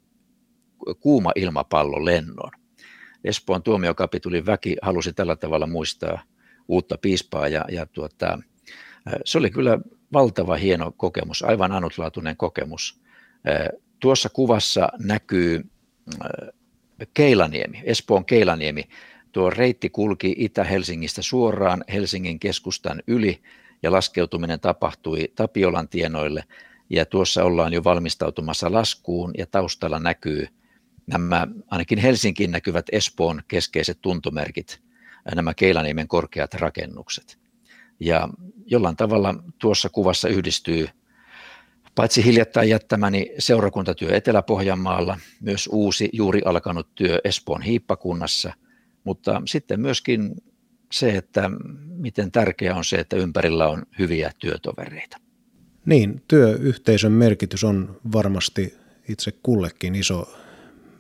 kuuma 1.01 1.33
ilmapallo 1.37 2.05
lennon. 2.05 2.51
Espoon 3.25 3.63
tuomiokapitulin 3.63 4.47
väki 4.47 4.77
halusi 4.83 5.13
tällä 5.13 5.37
tavalla 5.37 5.67
muistaa 5.67 6.23
uutta 6.69 6.99
piispaa 6.99 7.49
ja, 7.49 7.65
ja 7.69 7.87
tuota, 7.87 8.39
se 9.25 9.39
oli 9.39 9.51
kyllä 9.51 9.79
valtava 10.15 10.57
hieno 10.57 10.93
kokemus, 10.97 11.43
aivan 11.43 11.73
ainutlaatuinen 11.73 12.37
kokemus. 12.37 13.01
Tuossa 14.01 14.29
kuvassa 14.29 14.89
näkyy 14.99 15.65
Keilaniemi, 17.15 17.83
Espoon 17.85 18.25
Keilaniemi. 18.25 18.85
Tuo 19.33 19.51
reitti 19.51 19.91
kulki 19.91 20.35
Itä-Helsingistä 20.39 21.23
suoraan 21.23 21.85
Helsingin 21.93 22.39
keskustan 22.39 23.03
yli 23.07 23.43
ja 23.83 23.93
laskeutuminen 23.93 24.61
tapahtui 24.61 25.33
Tapiolan 25.35 25.89
tienoille. 25.89 26.45
Ja 26.91 27.07
tuossa 27.07 27.45
ollaan 27.45 27.73
jo 27.73 27.85
valmistautumassa 27.85 28.73
laskuun 28.73 29.31
ja 29.39 29.47
taustalla 29.47 29.99
näkyy 29.99 30.49
nämä 31.07 31.47
ainakin 31.71 31.99
Helsinkiin 31.99 32.51
näkyvät 32.51 32.87
Espoon 32.93 33.43
keskeiset 33.49 33.99
tuntomerkit, 34.01 34.81
nämä 35.35 35.55
Keilaniemen 35.55 36.09
korkeat 36.09 36.55
rakennukset. 36.55 37.39
Ja 38.01 38.29
jollain 38.67 38.97
tavalla 38.97 39.35
tuossa 39.59 39.89
kuvassa 39.89 40.29
yhdistyy 40.29 40.89
paitsi 41.95 42.25
hiljattain 42.25 42.69
jättämäni 42.69 43.31
seurakuntatyö 43.39 44.17
Etelä-Pohjanmaalla, 44.17 45.19
myös 45.41 45.69
uusi 45.73 46.09
juuri 46.13 46.41
alkanut 46.45 46.95
työ 46.95 47.21
Espoon 47.25 47.63
hiippakunnassa, 47.63 48.53
mutta 49.05 49.43
sitten 49.47 49.81
myöskin 49.81 50.35
se, 50.93 51.17
että 51.17 51.51
miten 51.87 52.33
tärkeää 52.33 52.77
on 52.77 52.85
se, 52.85 52.97
että 52.97 53.17
ympärillä 53.17 53.69
on 53.69 53.83
hyviä 53.99 54.31
työtovereita. 54.39 55.17
Niin, 55.87 56.23
työyhteisön 56.29 57.13
merkitys 57.13 57.65
on 57.65 58.01
varmasti 58.13 58.75
itse 59.09 59.33
kullekin 59.43 59.95
iso. 59.95 60.35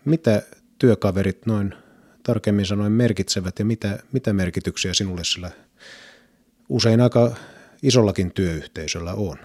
Mitä 0.05 0.43
työkaverit 0.79 1.47
noin 1.47 1.75
tarkemmin 2.23 2.67
sanoen 2.67 2.93
merkitsevät 2.93 3.59
ja 3.59 3.65
mitä, 3.65 3.99
mitä 4.13 4.33
merkityksiä 4.33 4.95
sinulle 4.95 5.25
sillä 5.25 5.51
usein 6.75 7.01
aika 7.01 7.37
isollakin 7.83 8.33
työyhteisöllä 8.33 9.15
on? 9.15 9.37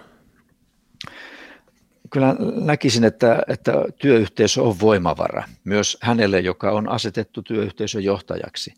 Kyllä 2.10 2.36
näkisin, 2.64 3.04
että, 3.04 3.42
että 3.48 3.72
työyhteisö 4.00 4.62
on 4.62 4.80
voimavara 4.80 5.44
myös 5.64 5.98
hänelle, 6.00 6.40
joka 6.40 6.70
on 6.70 6.88
asetettu 6.88 7.42
työyhteisön 7.42 8.04
johtajaksi. 8.04 8.74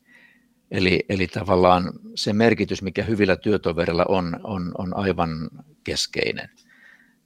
Eli, 0.70 1.04
eli 1.08 1.26
tavallaan 1.26 1.92
se 2.14 2.32
merkitys, 2.32 2.82
mikä 2.82 3.02
hyvillä 3.02 3.36
työtoverilla 3.36 4.04
on, 4.08 4.40
on, 4.44 4.72
on 4.78 4.96
aivan 4.96 5.50
keskeinen. 5.84 6.48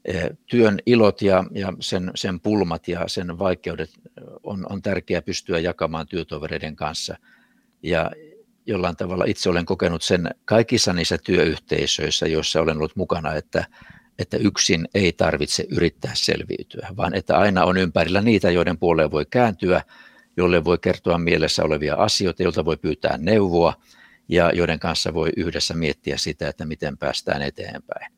E, 0.05 0.29
työn 0.47 0.79
ilot 0.87 1.23
ja, 1.23 1.45
ja 1.51 1.73
sen, 1.81 2.11
sen 2.15 2.41
pulmat 2.41 2.89
ja 2.89 3.09
sen 3.09 3.39
vaikeudet 3.39 3.91
on, 4.43 4.67
on 4.73 4.83
tärkeää 4.83 5.23
pystyä 5.23 5.59
jakamaan 5.59 6.07
työtovereiden 6.07 6.77
kanssa. 6.77 7.17
Ja, 7.83 8.11
jollain 8.67 8.97
tavalla 8.97 9.25
itse 9.25 9.51
olen 9.51 9.67
kokenut 9.67 10.03
sen 10.03 10.31
kaikissa 10.45 10.93
niissä 10.93 11.19
työyhteisöissä, 11.19 12.27
joissa 12.27 12.61
olen 12.61 12.77
ollut 12.77 12.97
mukana, 12.97 13.35
että, 13.35 13.65
että 14.19 14.37
yksin 14.37 14.89
ei 14.95 15.13
tarvitse 15.13 15.67
yrittää 15.71 16.13
selviytyä, 16.15 16.89
vaan 16.97 17.15
että 17.15 17.39
aina 17.39 17.65
on 17.65 17.77
ympärillä 17.77 18.21
niitä, 18.21 18.51
joiden 18.51 18.79
puoleen 18.79 19.11
voi 19.11 19.27
kääntyä, 19.31 19.83
jolle 20.37 20.65
voi 20.65 20.79
kertoa 20.79 21.19
mielessä 21.19 21.65
olevia 21.65 21.95
asioita, 21.95 22.43
joilta 22.43 22.65
voi 22.65 22.77
pyytää 22.77 23.19
neuvoa 23.19 23.75
ja 24.29 24.53
joiden 24.55 24.79
kanssa 24.79 25.15
voi 25.15 25.31
yhdessä 25.37 25.75
miettiä 25.75 26.17
sitä, 26.17 26.49
että 26.49 26.65
miten 26.65 26.99
päästään 26.99 27.43
eteenpäin. 27.43 28.13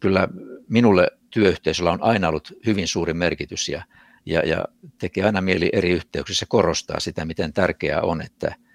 Kyllä 0.00 0.28
minulle 0.68 1.10
työyhteisöllä 1.30 1.90
on 1.90 2.02
aina 2.02 2.28
ollut 2.28 2.52
hyvin 2.66 2.88
suuri 2.88 3.14
merkitys 3.14 3.68
ja, 3.68 3.82
ja, 4.26 4.40
ja 4.40 4.64
tekee 5.00 5.24
aina 5.24 5.40
mieli 5.40 5.70
eri 5.72 5.90
yhteyksissä 5.90 6.46
korostaa 6.48 7.00
sitä, 7.00 7.24
miten 7.24 7.52
tärkeää 7.52 8.02
on, 8.02 8.22
että– 8.22 8.54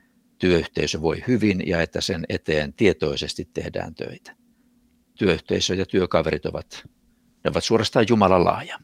työyhteisö 0.44 1.02
voi 1.02 1.24
hyvin 1.28 1.64
ja 1.68 1.82
että 1.82 2.02
sen 2.02 2.26
eteen 2.30 2.74
tietoisesti 2.74 3.50
tehdään 3.54 3.96
töitä. 3.96 4.36
Työyhteisö 5.18 5.76
ja 5.76 5.86
työkaverit 5.86 6.46
ovat, 6.46 6.84
ne 7.44 7.50
ovat 7.50 7.64
suorastaan 7.64 8.06
Jumalan 8.10 8.46
laaja. 8.46 8.80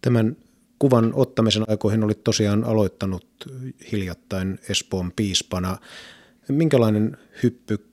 Tämän 0.00 0.36
kuvan 0.78 1.12
ottamisen 1.14 1.64
aikoihin 1.68 2.04
olit 2.04 2.24
tosiaan 2.24 2.64
aloittanut 2.64 3.26
hiljattain 3.92 4.58
Espoon 4.68 5.12
piispana. 5.16 5.78
Minkälainen 6.48 7.16
hyppy 7.42 7.90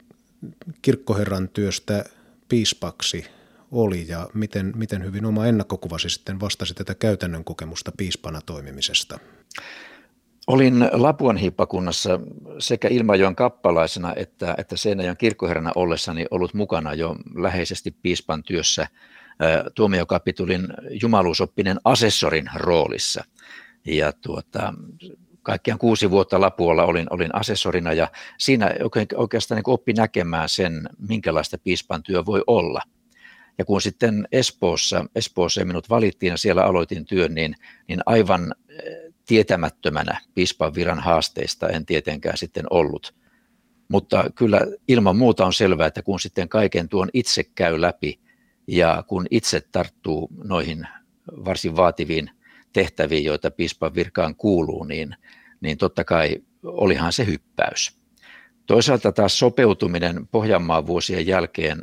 kirkkoherran 0.82 1.50
työstä 1.50 2.06
piispaksi 2.50 3.26
oli 3.72 4.08
ja 4.08 4.30
miten, 4.34 4.74
miten 4.76 5.04
hyvin 5.04 5.26
oma 5.26 5.46
ennakkokuvasi 5.46 6.10
sitten 6.10 6.40
vastasi 6.40 6.74
tätä 6.74 6.96
käytännön 6.96 7.44
kokemusta 7.44 7.92
piispana 7.98 8.42
toimimisesta? 8.42 9.20
Olin 10.52 10.89
Lapuan 10.91 11.38
hiippakunnassa 11.38 12.20
sekä 12.60 12.88
Ilmajoen 12.88 13.36
kappalaisena 13.36 14.14
että, 14.16 14.56
että 14.58 14.78
Seinäjoen 14.78 15.18
kirkkoherrana 15.18 15.72
ollessani 15.76 16.26
ollut 16.32 16.54
mukana 16.54 16.93
jo 16.93 17.16
läheisesti 17.36 17.95
piispan 18.02 18.43
työssä 18.43 18.88
tuomiokapitulin 19.76 20.68
jumaluusoppinen 21.02 21.78
asessorin 21.84 22.49
roolissa. 22.56 23.24
Ja 23.86 24.12
tuota, 24.12 24.74
kaikkiaan 25.43 25.80
kuusi 25.80 26.12
vuotta 26.12 26.41
Lapuolla 26.41 26.86
olin, 26.86 27.08
olin 27.10 27.36
asessorina 27.36 27.93
ja 27.93 28.08
siinä 28.38 28.72
oikeastaan 29.16 29.56
niin 29.56 29.74
oppi 29.74 29.93
näkemään 29.93 30.49
sen, 30.49 30.89
minkälaista 31.08 31.58
piispan 31.64 32.04
työ 32.04 32.26
voi 32.26 32.43
olla. 32.47 32.82
Ja 33.58 33.66
kun 33.66 33.82
sitten 33.82 34.28
Espoossa, 34.32 35.06
Espoossa 35.16 35.66
minut 35.66 35.89
valittiin 35.89 36.32
ja 36.32 36.38
siellä 36.38 36.64
aloitin 36.64 37.06
työn, 37.06 37.34
niin, 37.36 37.56
niin 37.88 37.99
aivan 38.06 38.54
tietämättömänä 39.32 40.22
piispan 40.34 40.76
viran 40.76 41.00
haasteista 41.00 41.70
en 41.70 41.86
tietenkään 41.86 42.38
sitten 42.38 42.66
ollut. 42.70 43.16
Mutta 43.88 44.24
kyllä 44.36 44.62
ilman 44.88 45.16
muuta 45.16 45.46
on 45.46 45.54
selvää, 45.54 45.88
että 45.88 46.02
kun 46.02 46.20
sitten 46.20 46.50
kaiken 46.50 46.90
tuon 46.90 47.10
itse 47.14 47.44
käy 47.44 47.82
läpi 47.82 48.20
ja 48.68 49.04
kun 49.08 49.28
itse 49.32 49.62
tarttuu 49.72 50.30
noihin 50.44 50.88
varsin 51.46 51.76
vaativiin 51.76 52.32
tehtäviin, 52.74 53.24
joita 53.24 53.52
piispan 53.52 53.96
virkaan 53.96 54.36
kuuluu, 54.36 54.84
niin, 54.84 55.16
niin 55.62 55.78
totta 55.78 56.04
kai 56.04 56.38
olihan 56.64 57.14
se 57.14 57.26
hyppäys. 57.26 57.98
Toisaalta 58.66 59.12
taas 59.12 59.40
sopeutuminen 59.40 60.28
Pohjanmaan 60.28 60.88
vuosien 60.88 61.28
jälkeen 61.28 61.82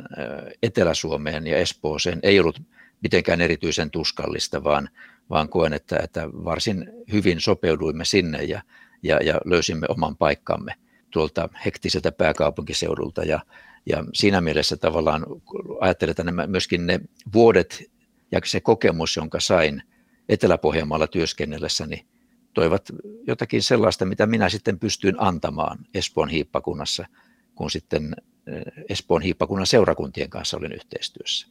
Etelä-Suomeen 0.63 1.47
ja 1.47 1.57
Espooseen 1.57 2.19
ei 2.23 2.39
ollut 2.39 2.61
mitenkään 3.03 3.41
erityisen 3.41 3.91
tuskallista, 3.91 4.63
vaan, 4.63 4.89
vaan 5.29 5.49
koen, 5.49 5.73
että, 5.73 5.99
että 6.03 6.29
varsin 6.31 6.91
hyvin 7.11 7.41
sopeuduimme 7.41 8.05
sinne 8.05 8.43
ja, 8.43 8.61
ja, 9.03 9.17
ja 9.23 9.41
löysimme 9.45 9.85
oman 9.89 10.17
paikkamme 10.17 10.75
tuolta 11.11 11.49
hektiseltä 11.65 12.11
pääkaupunkiseudulta. 12.11 13.23
Ja, 13.23 13.39
ja 13.85 14.03
siinä 14.13 14.41
mielessä 14.41 14.77
tavallaan 14.77 15.25
ajattelen, 15.79 16.11
että 16.11 16.23
nämä, 16.23 16.47
myöskin 16.47 16.87
ne 16.87 16.99
vuodet 17.33 17.91
ja 18.31 18.41
se 18.45 18.59
kokemus, 18.59 19.15
jonka 19.15 19.39
sain 19.39 19.83
Etelä-Pohjanmaalla 20.29 21.07
työskennellessäni, 21.07 22.05
toivat 22.53 22.89
jotakin 23.27 23.63
sellaista, 23.63 24.05
mitä 24.05 24.25
minä 24.25 24.49
sitten 24.49 24.79
pystyin 24.79 25.15
antamaan 25.17 25.77
Espoon 25.93 26.29
hiippakunnassa, 26.29 27.05
kun 27.55 27.71
sitten 27.71 28.15
eh, 28.47 28.63
Espoon 28.89 29.21
hiippakunnan 29.21 29.67
seurakuntien 29.67 30.29
kanssa 30.29 30.57
olin 30.57 30.71
yhteistyössä. 30.71 31.47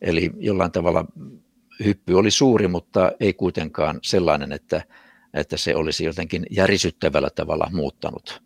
Eli 0.00 0.30
jollain 0.38 0.72
tavalla 0.72 1.04
hyppy 1.84 2.14
oli 2.14 2.30
suuri, 2.30 2.68
mutta 2.68 3.12
ei 3.20 3.32
kuitenkaan 3.32 3.98
sellainen, 4.02 4.52
että, 4.52 4.82
että 5.34 5.56
se 5.56 5.76
olisi 5.76 6.04
jotenkin 6.04 6.46
järisyttävällä 6.50 7.30
tavalla 7.30 7.70
muuttanut 7.72 8.42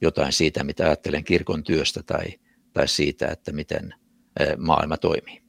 jotain 0.00 0.32
siitä, 0.32 0.64
mitä 0.64 0.84
ajattelen 0.84 1.24
kirkon 1.24 1.64
työstä 1.64 2.02
tai, 2.02 2.26
tai 2.72 2.88
siitä, 2.88 3.28
että 3.28 3.52
miten 3.52 3.94
maailma 4.58 4.96
toimii. 4.96 5.42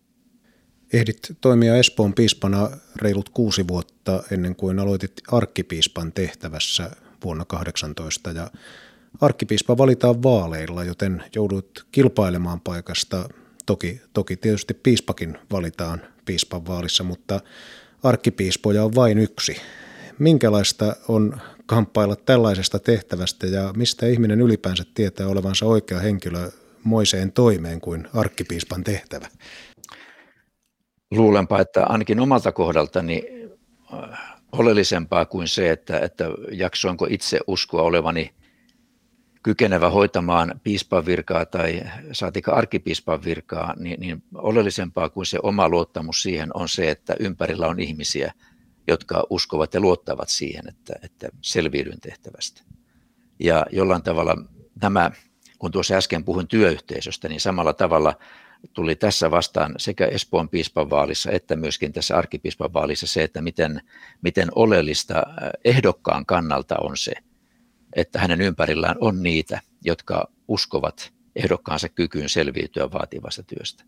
Ehdit 0.94 1.20
toimia 1.42 1.78
Espoon 1.78 2.14
piispana 2.14 2.70
reilut 2.96 3.30
kuusi 3.30 3.68
vuotta 3.68 4.24
ennen 4.32 4.56
kuin 4.56 4.80
aloitit 4.80 5.14
arkkipiispan 5.32 6.14
tehtävässä 6.14 6.92
vuonna 7.24 7.46
18 7.46 8.32
ja 8.32 8.52
arkkipiispa 9.22 9.78
valitaan 9.78 10.24
vaaleilla, 10.24 10.84
joten 10.84 11.24
joudut 11.36 11.88
kilpailemaan 11.92 12.62
paikasta. 12.62 13.30
Toki, 13.70 14.02
toki 14.14 14.38
tietysti 14.38 14.74
piispakin 14.74 15.38
valitaan 15.52 16.02
piispan 16.26 16.68
vaalissa, 16.68 17.04
mutta 17.04 17.40
arkkipiispoja 18.04 18.84
on 18.84 18.96
vain 18.96 19.18
yksi. 19.18 19.62
Minkälaista 20.20 20.96
on 21.08 21.42
kamppailla 21.66 22.16
tällaisesta 22.16 22.80
tehtävästä 22.80 23.48
ja 23.48 23.74
mistä 23.78 24.08
ihminen 24.08 24.42
ylipäänsä 24.42 24.84
tietää 24.94 25.28
olevansa 25.28 25.66
oikea 25.66 26.00
henkilö 26.00 26.52
moiseen 26.84 27.32
toimeen 27.32 27.82
kuin 27.82 28.08
arkkipiispan 28.14 28.84
tehtävä? 28.84 29.28
luulenpa, 31.12 31.60
että 31.60 31.84
ainakin 31.84 32.20
omalta 32.20 32.52
kohdaltani 32.52 33.24
äh, 33.94 34.20
oleellisempaa 34.52 35.26
kuin 35.26 35.48
se, 35.48 35.72
että, 35.72 36.00
että 36.00 36.26
jaksoinko 36.52 37.08
itse 37.10 37.40
uskoa 37.48 37.82
olevani 37.82 38.34
kykenevä 39.44 39.90
hoitamaan 39.90 40.62
piispan 40.64 41.06
virkaa 41.06 41.46
tai 41.46 41.82
saatika 42.12 42.52
arkkipiispan 42.52 43.24
virkaa, 43.24 43.74
niin, 43.78 44.00
niin 44.00 44.24
oleellisempaa 44.36 45.10
kuin 45.10 45.26
se 45.26 45.40
oma 45.44 45.70
luottamus 45.70 46.22
siihen 46.22 46.50
on 46.54 46.70
se, 46.70 46.92
että 46.92 47.16
ympärillä 47.20 47.68
on 47.68 47.80
ihmisiä, 47.80 48.34
jotka 48.88 49.24
uskovat 49.30 49.74
ja 49.74 49.80
luottavat 49.80 50.30
siihen, 50.30 50.70
että, 50.70 50.94
että 51.04 51.30
selviydyn 51.42 52.00
tehtävästä. 52.02 52.62
Ja 53.40 53.66
jollain 53.72 54.04
tavalla 54.04 54.36
nämä, 54.82 55.12
kun 55.60 55.72
tuossa 55.72 55.96
äsken 55.96 56.24
puhuin 56.24 56.48
työyhteisöstä, 56.48 57.30
niin 57.30 57.42
samalla 57.42 57.74
tavalla 57.74 58.16
tuli 58.74 58.96
tässä 58.96 59.32
vastaan 59.32 59.76
sekä 59.78 60.06
Espoon 60.06 60.50
piispan 60.50 60.90
vaalissa 60.90 61.32
että 61.32 61.56
myöskin 61.56 61.94
tässä 61.94 62.18
arkkipiispan 62.18 62.74
vaalissa 62.74 63.08
se, 63.08 63.24
että 63.24 63.42
miten, 63.42 63.82
miten 64.22 64.50
oleellista 64.56 65.16
äh, 65.18 65.24
ehdokkaan 65.66 66.26
kannalta 66.26 66.76
on 66.82 66.98
se, 66.98 67.14
että 67.96 68.20
hänen 68.20 68.42
ympärillään 68.42 68.96
on 69.00 69.24
niitä, 69.24 69.62
jotka 69.84 70.32
uskovat 70.48 71.14
ehdokkaansa 71.36 71.90
kykyyn 71.90 72.30
selviytyä 72.30 72.92
vaativasta 72.92 73.44
työstä. 73.44 73.84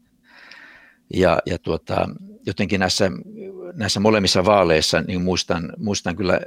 Ja, 1.14 1.40
ja 1.46 1.60
tuota, 1.60 2.10
jotenkin 2.46 2.80
näissä, 2.80 3.12
näissä 3.74 4.00
molemmissa 4.00 4.46
vaaleissa 4.46 5.02
niin 5.02 5.22
muistan, 5.22 5.74
muistan 5.78 6.16
kyllä 6.16 6.40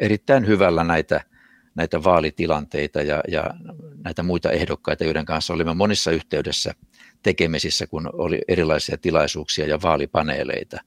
erittäin 0.00 0.46
hyvällä 0.46 0.84
näitä, 0.84 1.20
näitä 1.74 2.04
vaalitilanteita 2.04 3.02
ja, 3.02 3.20
ja 3.28 3.50
näitä 4.04 4.22
muita 4.22 4.50
ehdokkaita, 4.50 5.04
joiden 5.04 5.24
kanssa 5.24 5.54
olimme 5.54 5.74
monissa 5.74 6.10
yhteydessä– 6.10 6.74
tekemisissä, 7.26 7.86
kun 7.86 8.10
oli 8.12 8.40
erilaisia 8.48 8.96
tilaisuuksia 8.98 9.66
ja 9.66 9.82
vaalipaneeleita. 9.82 10.80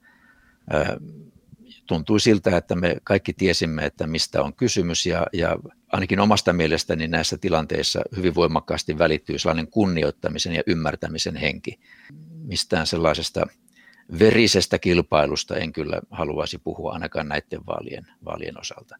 Tuntui 1.90 2.20
siltä, 2.20 2.56
että 2.56 2.74
me 2.74 2.96
kaikki 3.04 3.32
tiesimme, 3.32 3.86
että 3.86 4.06
mistä 4.06 4.42
on 4.42 4.54
kysymys 4.54 5.06
ja, 5.06 5.26
ja 5.32 5.56
ainakin 5.92 6.20
omasta 6.20 6.52
mielestäni 6.52 7.08
näissä 7.08 7.38
tilanteissa 7.38 8.00
hyvin 8.16 8.34
voimakkaasti 8.34 8.98
välittyy 8.98 9.38
sellainen 9.38 9.66
kunnioittamisen 9.66 10.52
ja 10.52 10.62
ymmärtämisen 10.66 11.36
henki. 11.36 11.80
Mistään 12.44 12.86
sellaisesta 12.86 13.46
verisestä 14.18 14.78
kilpailusta 14.78 15.56
en 15.56 15.72
kyllä 15.72 16.00
haluaisi 16.10 16.58
puhua 16.58 16.92
ainakaan 16.92 17.28
näiden 17.28 17.66
vaalien, 17.66 18.06
vaalien 18.24 18.60
osalta. 18.60 18.96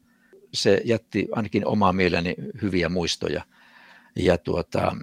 Se 0.53 0.83
jätti 0.85 1.29
ainakin 1.33 1.67
omaa 1.67 1.93
mieleni 1.93 2.35
hyviä 2.63 2.89
muistoja. 2.89 3.45
Ja 4.17 4.39
tuota, 4.39 4.97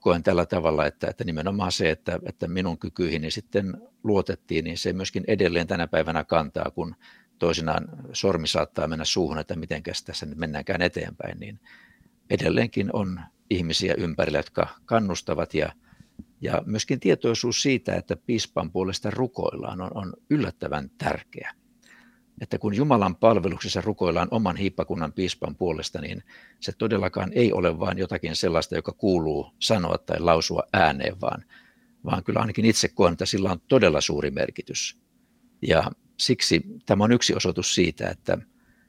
koen 0.00 0.22
tällä 0.22 0.46
tavalla, 0.46 0.86
että, 0.86 1.06
että 1.06 1.24
nimenomaan 1.24 1.72
se, 1.72 1.90
että, 1.90 2.18
että 2.26 2.48
minun 2.48 2.78
kykyihin 2.78 3.32
sitten 3.32 3.82
luotettiin, 4.04 4.64
niin 4.64 4.78
se 4.78 4.92
myöskin 4.92 5.24
edelleen 5.26 5.66
tänä 5.66 5.86
päivänä 5.86 6.24
kantaa, 6.24 6.70
kun 6.70 6.94
toisinaan 7.38 7.88
sormi 8.12 8.48
saattaa 8.48 8.88
mennä 8.88 9.04
suuhun, 9.04 9.38
että 9.38 9.56
miten 9.56 9.82
tässä 10.04 10.26
nyt 10.26 10.38
mennäänkään 10.38 10.82
eteenpäin, 10.82 11.40
niin 11.40 11.60
edelleenkin 12.30 12.90
on 12.92 13.20
ihmisiä 13.50 13.94
ympärillä, 13.98 14.38
jotka 14.38 14.68
kannustavat 14.84 15.54
ja, 15.54 15.72
ja 16.40 16.62
myöskin 16.66 17.00
tietoisuus 17.00 17.62
siitä, 17.62 17.94
että 17.94 18.16
piispan 18.16 18.70
puolesta 18.70 19.10
rukoillaan 19.10 19.80
on, 19.80 19.90
on 19.94 20.12
yllättävän 20.30 20.90
tärkeä 20.98 21.54
että 22.40 22.58
kun 22.58 22.74
Jumalan 22.74 23.16
palveluksessa 23.16 23.80
rukoillaan 23.80 24.28
oman 24.30 24.56
hiippakunnan 24.56 25.12
piispan 25.12 25.56
puolesta, 25.56 26.00
niin 26.00 26.22
se 26.60 26.72
todellakaan 26.72 27.30
ei 27.34 27.52
ole 27.52 27.78
vain 27.80 27.98
jotakin 27.98 28.36
sellaista, 28.36 28.74
joka 28.74 28.92
kuuluu 28.92 29.52
sanoa 29.58 29.98
tai 29.98 30.20
lausua 30.20 30.62
ääneen, 30.72 31.20
vaan, 31.20 31.44
vaan 32.04 32.24
kyllä 32.24 32.40
ainakin 32.40 32.64
itse 32.64 32.88
koen, 32.88 33.12
että 33.12 33.26
sillä 33.26 33.52
on 33.52 33.60
todella 33.68 34.00
suuri 34.00 34.30
merkitys. 34.30 34.98
Ja 35.62 35.90
siksi 36.16 36.62
tämä 36.86 37.04
on 37.04 37.12
yksi 37.12 37.34
osoitus 37.34 37.74
siitä, 37.74 38.08
että 38.08 38.38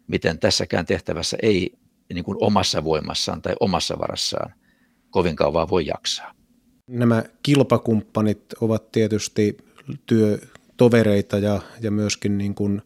miten 0.07 0.39
tässäkään 0.39 0.85
tehtävässä 0.85 1.37
ei 1.41 1.77
niin 2.13 2.23
kuin 2.23 2.37
omassa 2.41 2.83
voimassaan 2.83 3.41
tai 3.41 3.55
omassa 3.59 3.99
varassaan 3.99 4.53
kovin 5.09 5.35
kauan 5.35 5.69
voi 5.69 5.85
jaksaa. 5.85 6.33
Nämä 6.87 7.23
kilpakumppanit 7.43 8.43
ovat 8.61 8.91
tietysti 8.91 9.57
työtovereita 10.05 11.37
ja, 11.37 11.61
ja 11.81 11.91
myöskin 11.91 12.37
niin 12.37 12.55
kuin 12.55 12.81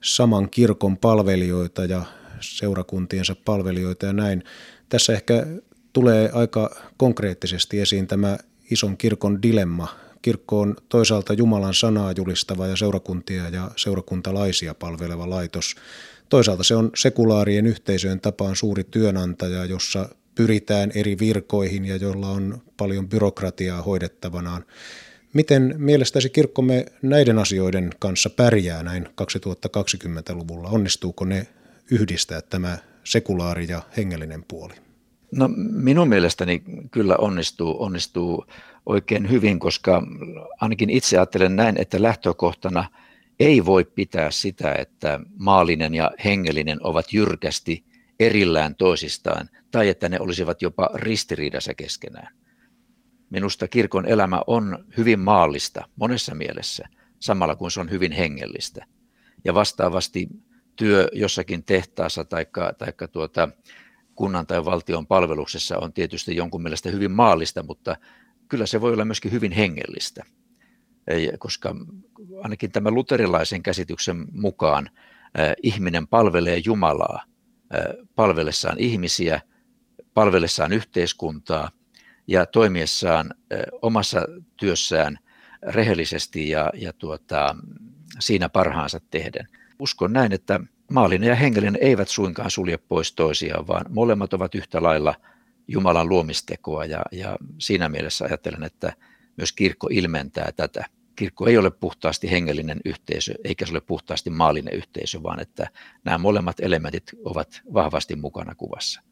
saman 0.00 0.50
kirkon 0.50 0.96
palvelijoita 0.96 1.84
ja 1.84 2.02
seurakuntiensa 2.40 3.36
palvelijoita 3.44 4.06
ja 4.06 4.12
näin. 4.12 4.44
Tässä 4.88 5.12
ehkä 5.12 5.46
tulee 5.92 6.30
aika 6.32 6.76
konkreettisesti 6.96 7.80
esiin 7.80 8.06
tämä 8.06 8.38
ison 8.70 8.96
kirkon 8.96 9.42
dilemma. 9.42 9.88
Kirkko 10.22 10.60
on 10.60 10.76
toisaalta 10.88 11.32
Jumalan 11.32 11.74
sanaa 11.74 12.12
julistava 12.16 12.66
ja 12.66 12.76
seurakuntia 12.76 13.48
ja 13.48 13.70
seurakuntalaisia 13.76 14.74
palveleva 14.74 15.30
laitos. 15.30 15.74
Toisaalta 16.28 16.64
se 16.64 16.76
on 16.76 16.90
sekulaarien 16.94 17.66
yhteisöjen 17.66 18.20
tapaan 18.20 18.56
suuri 18.56 18.84
työnantaja, 18.84 19.64
jossa 19.64 20.08
pyritään 20.34 20.92
eri 20.94 21.18
virkoihin 21.18 21.84
ja 21.84 21.96
jolla 21.96 22.28
on 22.28 22.62
paljon 22.76 23.08
byrokratiaa 23.08 23.82
hoidettavanaan. 23.82 24.64
Miten 25.32 25.74
mielestäsi 25.78 26.30
kirkkomme 26.30 26.86
näiden 27.02 27.38
asioiden 27.38 27.90
kanssa 27.98 28.30
pärjää 28.30 28.82
näin 28.82 29.06
2020-luvulla? 29.06 30.68
Onnistuuko 30.68 31.24
ne 31.24 31.46
yhdistää 31.90 32.40
tämä 32.42 32.78
sekulaari 33.04 33.66
ja 33.68 33.82
hengellinen 33.96 34.44
puoli? 34.48 34.74
No 35.32 35.48
minun 35.72 36.08
mielestäni 36.08 36.62
kyllä 36.90 37.16
onnistuu, 37.16 37.82
onnistuu 37.82 38.46
oikein 38.86 39.30
hyvin, 39.30 39.58
koska 39.58 40.02
ainakin 40.60 40.90
itse 40.90 41.16
ajattelen 41.16 41.56
näin, 41.56 41.80
että 41.80 42.02
lähtökohtana 42.02 42.90
ei 43.40 43.64
voi 43.64 43.84
pitää 43.84 44.30
sitä, 44.30 44.74
että 44.74 45.20
maallinen 45.38 45.94
ja 45.94 46.10
hengellinen 46.24 46.78
ovat 46.82 47.12
jyrkästi 47.12 47.84
erillään 48.20 48.74
toisistaan 48.74 49.48
tai 49.70 49.88
että 49.88 50.08
ne 50.08 50.20
olisivat 50.20 50.62
jopa 50.62 50.90
ristiriidassa 50.94 51.74
keskenään. 51.74 52.34
Minusta 53.30 53.68
kirkon 53.68 54.06
elämä 54.06 54.42
on 54.46 54.84
hyvin 54.96 55.20
maallista 55.20 55.88
monessa 55.96 56.34
mielessä, 56.34 56.88
samalla 57.20 57.56
kun 57.56 57.70
se 57.70 57.80
on 57.80 57.90
hyvin 57.90 58.12
hengellistä. 58.12 58.86
Ja 59.44 59.54
vastaavasti 59.54 60.28
työ 60.76 61.08
jossakin 61.12 61.64
tehtaassa 61.64 62.24
tai 62.24 62.46
tuota, 63.12 63.48
kunnan 64.14 64.46
tai 64.46 64.64
valtion 64.64 65.06
palveluksessa 65.06 65.78
on 65.78 65.92
tietysti 65.92 66.36
jonkun 66.36 66.62
mielestä 66.62 66.90
hyvin 66.90 67.10
maallista, 67.10 67.62
mutta 67.62 67.96
kyllä 68.48 68.66
se 68.66 68.80
voi 68.80 68.92
olla 68.92 69.04
myöskin 69.04 69.32
hyvin 69.32 69.52
hengellistä. 69.52 70.24
Koska 71.38 71.76
ainakin 72.42 72.72
tämän 72.72 72.94
luterilaisen 72.94 73.62
käsityksen 73.62 74.26
mukaan 74.32 74.90
ihminen 75.62 76.06
palvelee 76.06 76.62
Jumalaa 76.64 77.24
palvellessaan 78.14 78.78
ihmisiä, 78.78 79.40
palvellessaan 80.14 80.72
yhteiskuntaa 80.72 81.70
ja 82.30 82.46
toimiessaan 82.46 83.34
omassa 83.82 84.20
työssään 84.56 85.18
rehellisesti 85.62 86.48
ja, 86.48 86.70
ja 86.74 86.92
tuota, 86.92 87.56
siinä 88.18 88.48
parhaansa 88.48 89.00
tehden. 89.10 89.48
Uskon 89.78 90.12
näin, 90.12 90.32
että 90.32 90.60
maallinen 90.90 91.28
ja 91.28 91.34
hengellinen 91.34 91.78
eivät 91.80 92.08
suinkaan 92.08 92.50
sulje 92.50 92.78
pois 92.78 93.12
toisiaan, 93.12 93.66
vaan 93.66 93.84
molemmat 93.88 94.32
ovat 94.32 94.54
yhtä 94.54 94.82
lailla 94.82 95.14
Jumalan 95.68 96.08
luomistekoa 96.08 96.84
ja, 96.84 97.02
ja 97.12 97.36
siinä 97.58 97.88
mielessä 97.88 98.24
ajattelen, 98.24 98.62
että 98.62 98.92
myös 99.36 99.52
kirkko 99.52 99.88
ilmentää 99.90 100.52
tätä. 100.56 100.84
Kirkko 101.16 101.46
ei 101.46 101.58
ole 101.58 101.70
puhtaasti 101.70 102.30
hengellinen 102.30 102.80
yhteisö, 102.84 103.34
eikä 103.44 103.66
se 103.66 103.72
ole 103.72 103.80
puhtaasti 103.80 104.30
maallinen 104.30 104.74
yhteisö, 104.74 105.22
vaan 105.22 105.40
että 105.40 105.68
nämä 106.04 106.18
molemmat 106.18 106.60
elementit 106.60 107.10
ovat 107.24 107.62
vahvasti 107.74 108.16
mukana 108.16 108.54
kuvassa. 108.54 109.09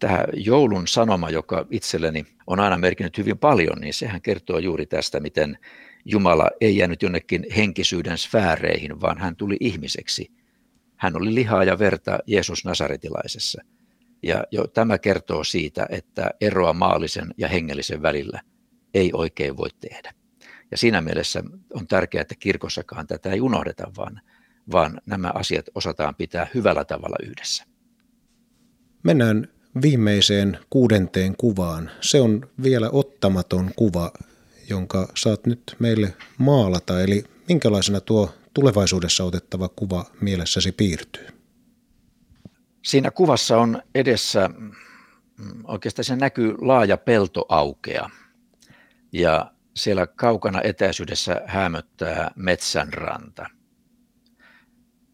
Tämä 0.00 0.24
joulun 0.34 0.88
sanoma, 0.88 1.30
joka 1.30 1.66
itselleni 1.70 2.24
on 2.46 2.60
aina 2.60 2.78
merkinnyt 2.78 3.18
hyvin 3.18 3.38
paljon, 3.38 3.78
niin 3.80 3.94
sehän 3.94 4.22
kertoo 4.22 4.58
juuri 4.58 4.86
tästä, 4.86 5.20
miten 5.20 5.58
Jumala 6.04 6.50
ei 6.60 6.76
jäänyt 6.76 7.02
jonnekin 7.02 7.46
henkisyyden 7.56 8.18
sfääreihin, 8.18 9.00
vaan 9.00 9.18
hän 9.18 9.36
tuli 9.36 9.56
ihmiseksi. 9.60 10.30
Hän 10.96 11.16
oli 11.16 11.34
lihaa 11.34 11.64
ja 11.64 11.78
verta 11.78 12.18
Jeesus 12.26 12.64
Nasaretilaisessa. 12.64 13.62
Ja 14.22 14.44
jo 14.50 14.66
tämä 14.66 14.98
kertoo 14.98 15.44
siitä, 15.44 15.86
että 15.90 16.30
eroa 16.40 16.72
maallisen 16.72 17.34
ja 17.38 17.48
hengellisen 17.48 18.02
välillä 18.02 18.40
ei 18.94 19.10
oikein 19.12 19.56
voi 19.56 19.68
tehdä. 19.80 20.12
Ja 20.70 20.76
siinä 20.76 21.00
mielessä 21.00 21.42
on 21.74 21.86
tärkeää, 21.86 22.22
että 22.22 22.34
kirkossakaan 22.38 23.06
tätä 23.06 23.30
ei 23.30 23.40
unohdeta, 23.40 23.92
vaan, 23.96 24.20
vaan 24.72 25.00
nämä 25.06 25.30
asiat 25.34 25.66
osataan 25.74 26.14
pitää 26.14 26.46
hyvällä 26.54 26.84
tavalla 26.84 27.16
yhdessä. 27.22 27.64
Mennään 29.02 29.48
viimeiseen 29.82 30.58
kuudenteen 30.70 31.36
kuvaan. 31.36 31.90
Se 32.00 32.20
on 32.20 32.48
vielä 32.62 32.90
ottamaton 32.90 33.70
kuva, 33.76 34.12
jonka 34.70 35.08
saat 35.16 35.46
nyt 35.46 35.76
meille 35.78 36.14
maalata. 36.38 37.00
Eli 37.00 37.24
minkälaisena 37.48 38.00
tuo 38.00 38.34
tulevaisuudessa 38.54 39.24
otettava 39.24 39.68
kuva 39.68 40.04
mielessäsi 40.20 40.72
piirtyy? 40.72 41.26
Siinä 42.82 43.10
kuvassa 43.10 43.58
on 43.58 43.82
edessä, 43.94 44.50
oikeastaan 45.64 46.04
se 46.04 46.16
näkyy 46.16 46.54
laaja 46.60 46.96
peltoaukea 46.96 48.10
ja 49.12 49.52
siellä 49.76 50.06
kaukana 50.06 50.60
etäisyydessä 50.64 51.42
hämöttää 51.46 52.30
metsänranta. 52.36 53.46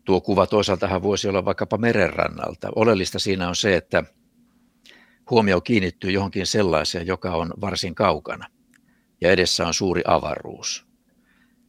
Tuo 0.05 0.21
kuva 0.21 0.47
toisaaltahan 0.47 1.03
voisi 1.03 1.29
olla 1.29 1.45
vaikkapa 1.45 1.79
merenrannalta. 1.79 2.69
Oleellista 2.77 3.19
siinä 3.19 3.49
on 3.49 3.57
se, 3.57 3.77
että 3.77 4.05
huomio 5.31 5.61
kiinnittyy 5.61 6.11
johonkin 6.11 6.47
sellaiseen, 6.47 7.07
joka 7.07 7.35
on 7.35 7.55
varsin 7.61 7.95
kaukana 7.95 8.47
ja 9.21 9.31
edessä 9.31 9.67
on 9.67 9.75
suuri 9.75 10.03
avaruus. 10.07 10.87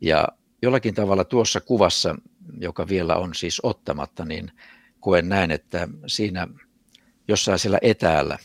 Ja 0.02 0.28
jollakin 0.62 0.94
tavalla 0.94 1.24
tuossa 1.24 1.62
kuvassa, 1.62 2.16
joka 2.60 2.88
vielä 2.88 3.16
on 3.16 3.36
siis 3.36 3.60
ottamatta, 3.64 4.26
niin 4.26 4.52
koen 5.00 5.30
näin, 5.30 5.52
että 5.52 5.88
siinä 6.08 6.48
jossain 7.28 7.60
siellä 7.60 7.80
etäällä, 7.82 8.38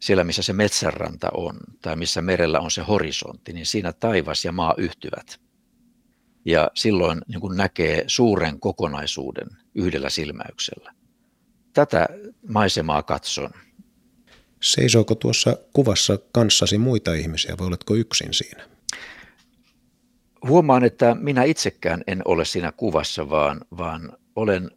siellä 0.00 0.24
missä 0.24 0.42
se 0.42 0.52
metsänranta 0.52 1.28
on 1.34 1.56
tai 1.82 1.96
missä 1.96 2.22
merellä 2.22 2.60
on 2.60 2.70
se 2.70 2.82
horisontti, 2.82 3.52
niin 3.52 3.66
siinä 3.66 3.92
taivas 3.92 4.44
ja 4.44 4.52
maa 4.52 4.74
yhtyvät. 4.78 5.40
Ja 6.44 6.70
silloin 6.74 7.20
niin 7.28 7.40
kuin 7.40 7.56
näkee 7.56 8.04
suuren 8.06 8.60
kokonaisuuden 8.60 9.48
yhdellä 9.74 10.10
silmäyksellä. 10.10 10.94
Tätä 11.72 12.08
maisemaa 12.48 13.02
katson. 13.02 13.50
Seisooko 14.62 15.14
tuossa 15.14 15.56
kuvassa 15.72 16.18
kanssasi 16.32 16.78
muita 16.78 17.14
ihmisiä 17.14 17.54
vai 17.58 17.66
oletko 17.66 17.94
yksin 17.94 18.34
siinä? 18.34 18.68
Huomaan, 20.48 20.84
että 20.84 21.16
minä 21.20 21.44
itsekään 21.44 22.04
en 22.06 22.22
ole 22.24 22.44
siinä 22.44 22.72
kuvassa, 22.72 23.30
vaan, 23.30 23.60
vaan 23.78 24.18
olen 24.36 24.70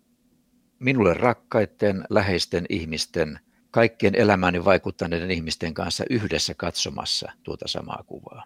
minulle 0.79 1.13
rakkaiden, 1.13 2.05
läheisten 2.09 2.65
ihmisten, 2.69 3.39
kaikkien 3.71 4.15
elämääni 4.15 4.65
vaikuttaneiden 4.65 5.31
ihmisten 5.31 5.73
kanssa 5.73 6.03
yhdessä 6.09 6.53
katsomassa 6.53 7.31
tuota 7.43 7.67
samaa 7.67 8.03
kuvaa. 8.07 8.43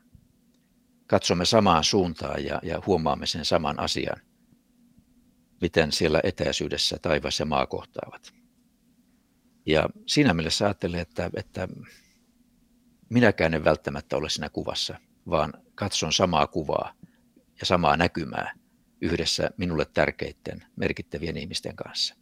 Katsomme 1.07 1.45
samaan 1.45 1.83
suuntaan 1.83 2.45
ja, 2.45 2.59
ja 2.63 2.81
huomaamme 2.85 3.25
sen 3.25 3.45
saman 3.45 3.79
asian, 3.79 4.17
miten 5.61 5.91
siellä 5.91 6.21
etäisyydessä 6.23 6.97
taivas 7.01 7.39
ja 7.39 7.45
maa 7.45 7.65
kohtaavat. 7.65 8.33
Ja 9.68 9.89
siinä 10.05 10.34
mielessä 10.34 10.65
ajattelen, 10.65 10.99
että, 10.99 11.30
että 11.36 11.68
minäkään 13.09 13.53
en 13.53 13.63
välttämättä 13.63 14.18
ole 14.18 14.30
siinä 14.30 14.49
kuvassa, 14.49 14.99
vaan 15.30 15.53
katson 15.76 16.13
samaa 16.13 16.47
kuvaa 16.47 16.93
ja 17.59 17.65
samaa 17.65 17.97
näkymää 17.97 18.53
yhdessä 19.01 19.51
minulle 19.57 19.86
tärkeiden 19.86 20.65
merkittävien 20.76 21.38
ihmisten 21.38 21.76
kanssa. 21.76 22.15